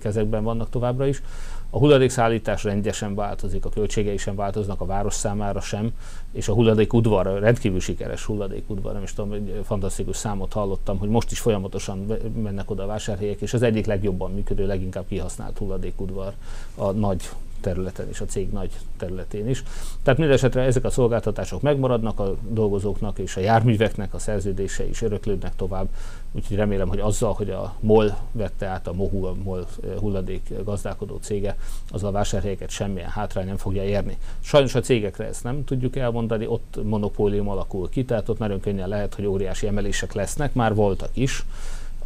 kezekben 0.00 0.44
vannak 0.44 0.70
továbbra 0.70 1.06
is. 1.06 1.22
A 1.70 1.78
hulladékszállítás 1.78 2.64
rendjesen 2.64 3.14
változik, 3.14 3.64
a 3.64 3.68
költségei 3.68 4.16
sem 4.16 4.34
változnak, 4.34 4.80
a 4.80 4.84
város 4.84 5.14
számára 5.14 5.60
sem, 5.60 5.92
és 6.32 6.48
a 6.48 6.52
hulladékudvar, 6.52 7.38
rendkívül 7.40 7.80
sikeres 7.80 8.24
hulladékudvar, 8.24 8.92
nem 8.92 9.02
is 9.02 9.12
tudom, 9.12 9.32
egy 9.32 9.60
fantasztikus 9.64 10.16
számot 10.16 10.52
hallottam, 10.52 10.98
hogy 10.98 11.08
most 11.08 11.30
is 11.30 11.38
folyamatosan 11.38 12.06
mennek 12.42 12.70
oda 12.70 12.82
a 12.82 12.86
vásárhelyek, 12.86 13.40
és 13.40 13.54
az 13.54 13.62
egyik 13.62 13.86
legjobban 13.86 14.32
működő, 14.32 14.66
leginkább 14.66 15.04
kihasznált 15.08 15.58
hulladékudvar 15.58 16.32
a 16.74 16.90
nagy 16.90 17.28
területen 17.60 18.08
és 18.08 18.20
a 18.20 18.24
cég 18.24 18.50
nagy 18.52 18.70
területén 18.96 19.48
is. 19.48 19.62
Tehát 20.02 20.18
mindesetre 20.18 20.62
ezek 20.62 20.84
a 20.84 20.90
szolgáltatások 20.90 21.62
megmaradnak 21.62 22.20
a 22.20 22.36
dolgozóknak 22.48 23.18
és 23.18 23.36
a 23.36 23.40
járműveknek 23.40 24.14
a 24.14 24.18
szerződése 24.18 24.88
is 24.88 25.02
öröklődnek 25.02 25.56
tovább, 25.56 25.88
úgyhogy 26.32 26.56
remélem, 26.56 26.88
hogy 26.88 26.98
azzal, 26.98 27.32
hogy 27.32 27.50
a 27.50 27.74
MOL 27.80 28.16
vette 28.32 28.66
át 28.66 28.86
a 28.86 28.92
MOHU, 28.92 29.24
a 29.24 29.34
MOL 29.42 29.66
eh, 29.84 29.90
hulladék 29.98 30.52
gazdálkodó 30.64 31.16
cége, 31.16 31.56
az 31.90 32.04
a 32.04 32.10
vásárhelyeket 32.10 32.70
semmilyen 32.70 33.10
hátrány 33.10 33.46
nem 33.46 33.56
fogja 33.56 33.84
érni. 33.84 34.16
Sajnos 34.40 34.74
a 34.74 34.80
cégekre 34.80 35.26
ezt 35.26 35.44
nem 35.44 35.64
tudjuk 35.64 35.96
elmondani, 35.96 36.46
ott 36.46 36.78
monopólium 36.82 37.48
alakul 37.48 37.88
ki, 37.88 38.04
tehát 38.04 38.28
ott 38.28 38.38
nagyon 38.38 38.60
könnyen 38.60 38.88
lehet, 38.88 39.14
hogy 39.14 39.26
óriási 39.26 39.66
emelések 39.66 40.12
lesznek, 40.12 40.54
már 40.54 40.74
voltak 40.74 41.10
is, 41.12 41.44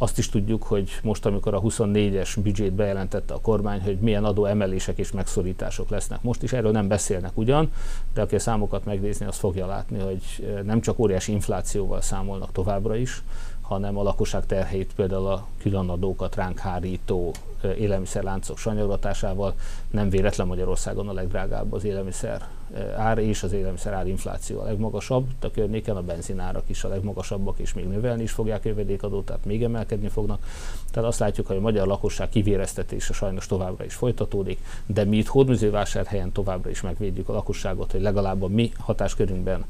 azt 0.01 0.17
is 0.17 0.29
tudjuk, 0.29 0.63
hogy 0.63 0.89
most, 1.03 1.25
amikor 1.25 1.53
a 1.53 1.61
24-es 1.61 2.35
büdzsét 2.43 2.73
bejelentette 2.73 3.33
a 3.33 3.41
kormány, 3.41 3.81
hogy 3.81 3.97
milyen 3.99 4.23
adóemelések 4.23 4.97
és 4.97 5.11
megszorítások 5.11 5.89
lesznek. 5.89 6.21
Most 6.21 6.43
is 6.43 6.53
erről 6.53 6.71
nem 6.71 6.87
beszélnek 6.87 7.37
ugyan, 7.37 7.71
de 8.13 8.21
aki 8.21 8.35
a 8.35 8.39
számokat 8.39 8.85
megnézni, 8.85 9.25
az 9.25 9.37
fogja 9.37 9.65
látni, 9.65 9.99
hogy 9.99 10.21
nem 10.63 10.81
csak 10.81 10.99
óriási 10.99 11.31
inflációval 11.31 12.01
számolnak 12.01 12.51
továbbra 12.51 12.95
is, 12.95 13.23
hanem 13.71 13.97
a 13.97 14.03
lakosság 14.03 14.45
terheit 14.45 14.93
például 14.95 15.27
a 15.27 15.47
különadókat 15.57 16.35
ránk 16.35 16.59
hárító 16.59 17.31
élelmiszerláncok 17.77 18.57
sanyagatásával 18.57 19.53
nem 19.91 20.09
véletlen 20.09 20.47
Magyarországon 20.47 21.09
a 21.09 21.13
legdrágább 21.13 21.73
az 21.73 21.83
élelmiszer 21.83 22.47
ár 22.95 23.17
és 23.17 23.43
az 23.43 23.53
élelmiszer 23.53 23.93
ár 23.93 24.07
infláció 24.07 24.59
a 24.59 24.63
legmagasabb, 24.63 25.25
a 25.41 25.51
környéken 25.51 25.95
a 25.95 26.01
benzinárak 26.01 26.63
is 26.67 26.83
a 26.83 26.87
legmagasabbak, 26.87 27.59
és 27.59 27.73
még 27.73 27.87
növelni 27.87 28.23
is 28.23 28.31
fogják 28.31 28.65
jövedékadót, 28.65 29.25
tehát 29.25 29.45
még 29.45 29.63
emelkedni 29.63 30.07
fognak. 30.07 30.45
Tehát 30.91 31.09
azt 31.09 31.19
látjuk, 31.19 31.47
hogy 31.47 31.57
a 31.57 31.61
magyar 31.61 31.87
lakosság 31.87 32.29
kivéreztetése 32.29 33.13
sajnos 33.13 33.47
továbbra 33.47 33.83
is 33.85 33.93
folytatódik, 33.93 34.59
de 34.85 35.03
mi 35.03 35.17
itt 35.17 35.27
hódműzővásárhelyen 35.27 36.31
továbbra 36.31 36.69
is 36.69 36.81
megvédjük 36.81 37.29
a 37.29 37.33
lakosságot, 37.33 37.91
hogy 37.91 38.01
legalább 38.01 38.43
a 38.43 38.47
mi 38.47 38.71
hatáskörünkben 38.77 39.65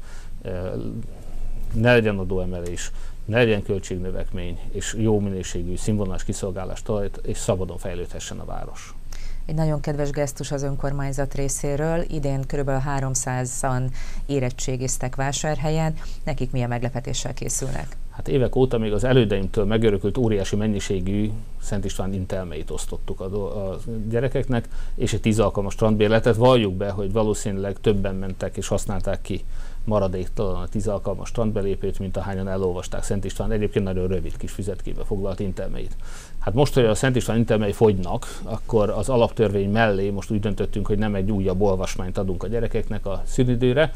ne 1.72 1.92
legyen 1.92 2.18
adóemelés, 2.18 2.90
ne 3.24 3.36
legyen 3.36 3.62
költségnövekmény, 3.62 4.58
és 4.70 4.94
jó 4.98 5.20
minőségű 5.20 5.76
színvonalas 5.76 6.24
kiszolgálást 6.24 6.84
talajt, 6.84 7.20
és 7.22 7.36
szabadon 7.36 7.78
fejlődhessen 7.78 8.38
a 8.38 8.44
város. 8.44 8.94
Egy 9.46 9.54
nagyon 9.54 9.80
kedves 9.80 10.10
gesztus 10.10 10.52
az 10.52 10.62
önkormányzat 10.62 11.34
részéről. 11.34 12.04
Idén 12.08 12.40
kb. 12.40 12.70
300-an 12.98 13.90
érettségiztek 14.26 15.16
vásárhelyen. 15.16 15.94
Nekik 16.24 16.50
milyen 16.50 16.68
meglepetéssel 16.68 17.34
készülnek? 17.34 17.96
Hát 18.10 18.28
évek 18.28 18.56
óta 18.56 18.78
még 18.78 18.92
az 18.92 19.04
elődeimtől 19.04 19.64
megörökült 19.64 20.18
óriási 20.18 20.56
mennyiségű 20.56 21.30
Szent 21.60 21.84
István 21.84 22.12
intelmeit 22.12 22.70
osztottuk 22.70 23.20
a, 23.20 23.70
a 23.70 23.78
gyerekeknek, 24.08 24.68
és 24.94 25.12
egy 25.12 25.20
tíz 25.20 25.38
alkalmas 25.38 25.72
strandbérletet. 25.72 26.36
Valljuk 26.36 26.74
be, 26.74 26.90
hogy 26.90 27.12
valószínűleg 27.12 27.76
többen 27.80 28.14
mentek 28.14 28.56
és 28.56 28.68
használták 28.68 29.22
ki 29.22 29.44
maradéktalan 29.84 30.62
a 30.62 30.68
tíz 30.68 30.88
alkalmas 30.88 31.28
strandbelépőt, 31.28 31.98
mint 31.98 32.16
ahányan 32.16 32.48
elolvasták 32.48 33.02
Szent 33.02 33.24
István 33.24 33.50
egyébként 33.50 33.84
nagyon 33.84 34.06
rövid 34.06 34.36
kis 34.36 34.50
füzetkébe 34.50 35.04
foglalt 35.04 35.40
intelmeit. 35.40 35.96
Hát 36.38 36.54
most, 36.54 36.74
hogy 36.74 36.84
a 36.84 36.94
Szent 36.94 37.16
István 37.16 37.36
intelmei 37.36 37.72
fogynak, 37.72 38.40
akkor 38.42 38.90
az 38.90 39.08
alaptörvény 39.08 39.70
mellé 39.70 40.10
most 40.10 40.30
úgy 40.30 40.40
döntöttünk, 40.40 40.86
hogy 40.86 40.98
nem 40.98 41.14
egy 41.14 41.30
újabb 41.30 41.60
olvasmányt 41.60 42.18
adunk 42.18 42.42
a 42.42 42.46
gyerekeknek 42.46 43.06
a 43.06 43.22
szünidőre, 43.26 43.92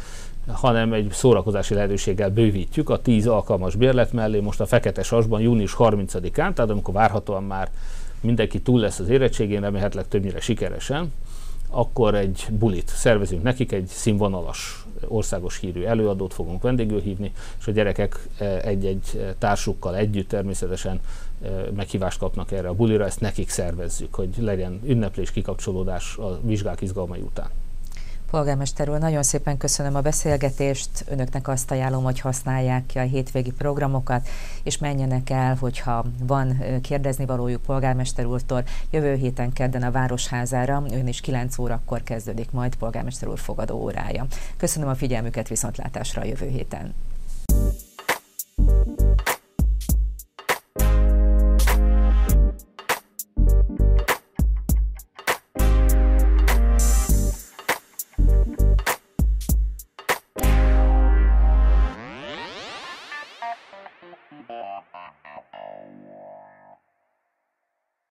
hanem 0.47 0.93
egy 0.93 1.11
szórakozási 1.11 1.75
lehetőséggel 1.75 2.31
bővítjük 2.31 2.91
a 2.91 3.03
10 3.03 3.27
alkalmas 3.27 3.75
bérlet 3.75 4.13
mellé 4.13 4.41
most 4.41 4.61
a 4.61 4.67
Fekete 4.67 5.03
Sasban 5.03 5.41
június 5.41 5.77
30-án, 5.79 6.33
tehát 6.33 6.71
amikor 6.71 6.95
várhatóan 6.95 7.45
már 7.45 7.71
mindenki 8.21 8.61
túl 8.61 8.81
lesz 8.81 8.99
az 8.99 9.09
érettségén, 9.09 9.61
remélhetőleg 9.61 10.09
többnyire 10.09 10.41
sikeresen, 10.41 11.13
akkor 11.69 12.15
egy 12.15 12.47
bulit 12.51 12.89
szervezünk 12.89 13.43
nekik, 13.43 13.73
egy 13.73 13.87
színvonalas 13.87 14.87
országos 15.09 15.59
hírű 15.59 15.83
előadót 15.83 16.35
fogunk 16.35 16.63
vendégül 16.63 17.01
hívni, 17.01 17.33
és 17.59 17.67
a 17.67 17.71
gyerekek 17.71 18.29
eh, 18.39 18.59
egy-egy 18.65 19.35
társukkal 19.39 19.97
együtt 19.97 20.29
természetesen 20.29 21.01
eh, 21.43 21.51
meghívást 21.77 22.19
kapnak 22.19 22.53
erre 22.53 22.69
a 22.69 22.75
bulira, 22.75 23.05
ezt 23.05 23.21
nekik 23.21 23.49
szervezzük, 23.49 24.15
hogy 24.15 24.35
legyen 24.39 24.81
ünneplés, 24.85 25.31
kikapcsolódás 25.31 26.17
a 26.17 26.41
vizsgák 26.43 26.81
izgalmai 26.81 27.21
után. 27.21 27.51
Polgármester 28.31 28.91
úr, 28.91 28.99
nagyon 28.99 29.23
szépen 29.23 29.57
köszönöm 29.57 29.95
a 29.95 30.01
beszélgetést. 30.01 30.91
Önöknek 31.09 31.49
azt 31.49 31.71
ajánlom, 31.71 32.03
hogy 32.03 32.21
használják 32.21 32.87
ki 32.87 32.99
a 32.99 33.03
hétvégi 33.03 33.51
programokat, 33.51 34.29
és 34.63 34.79
menjenek 34.79 35.31
el, 35.31 35.57
hogyha 35.61 36.05
van 36.23 36.63
kérdezni 36.83 37.27
valójuk 37.27 37.63
polgármester 37.63 38.25
úrtól. 38.25 38.65
Jövő 38.91 39.15
héten 39.15 39.53
kedden 39.53 39.83
a 39.83 39.91
Városházára, 39.91 40.83
ön 40.91 41.07
is 41.07 41.21
9 41.21 41.59
órakor 41.59 42.03
kezdődik 42.03 42.51
majd 42.51 42.75
polgármester 42.75 43.29
úr 43.29 43.39
fogadó 43.39 43.83
órája. 43.83 44.27
Köszönöm 44.57 44.89
a 44.89 44.95
figyelmüket, 44.95 45.49
viszontlátásra 45.49 46.23
a 46.23 46.25
jövő 46.25 46.49
héten. 46.49 46.95
thank 48.57 49.29
you 49.29 49.36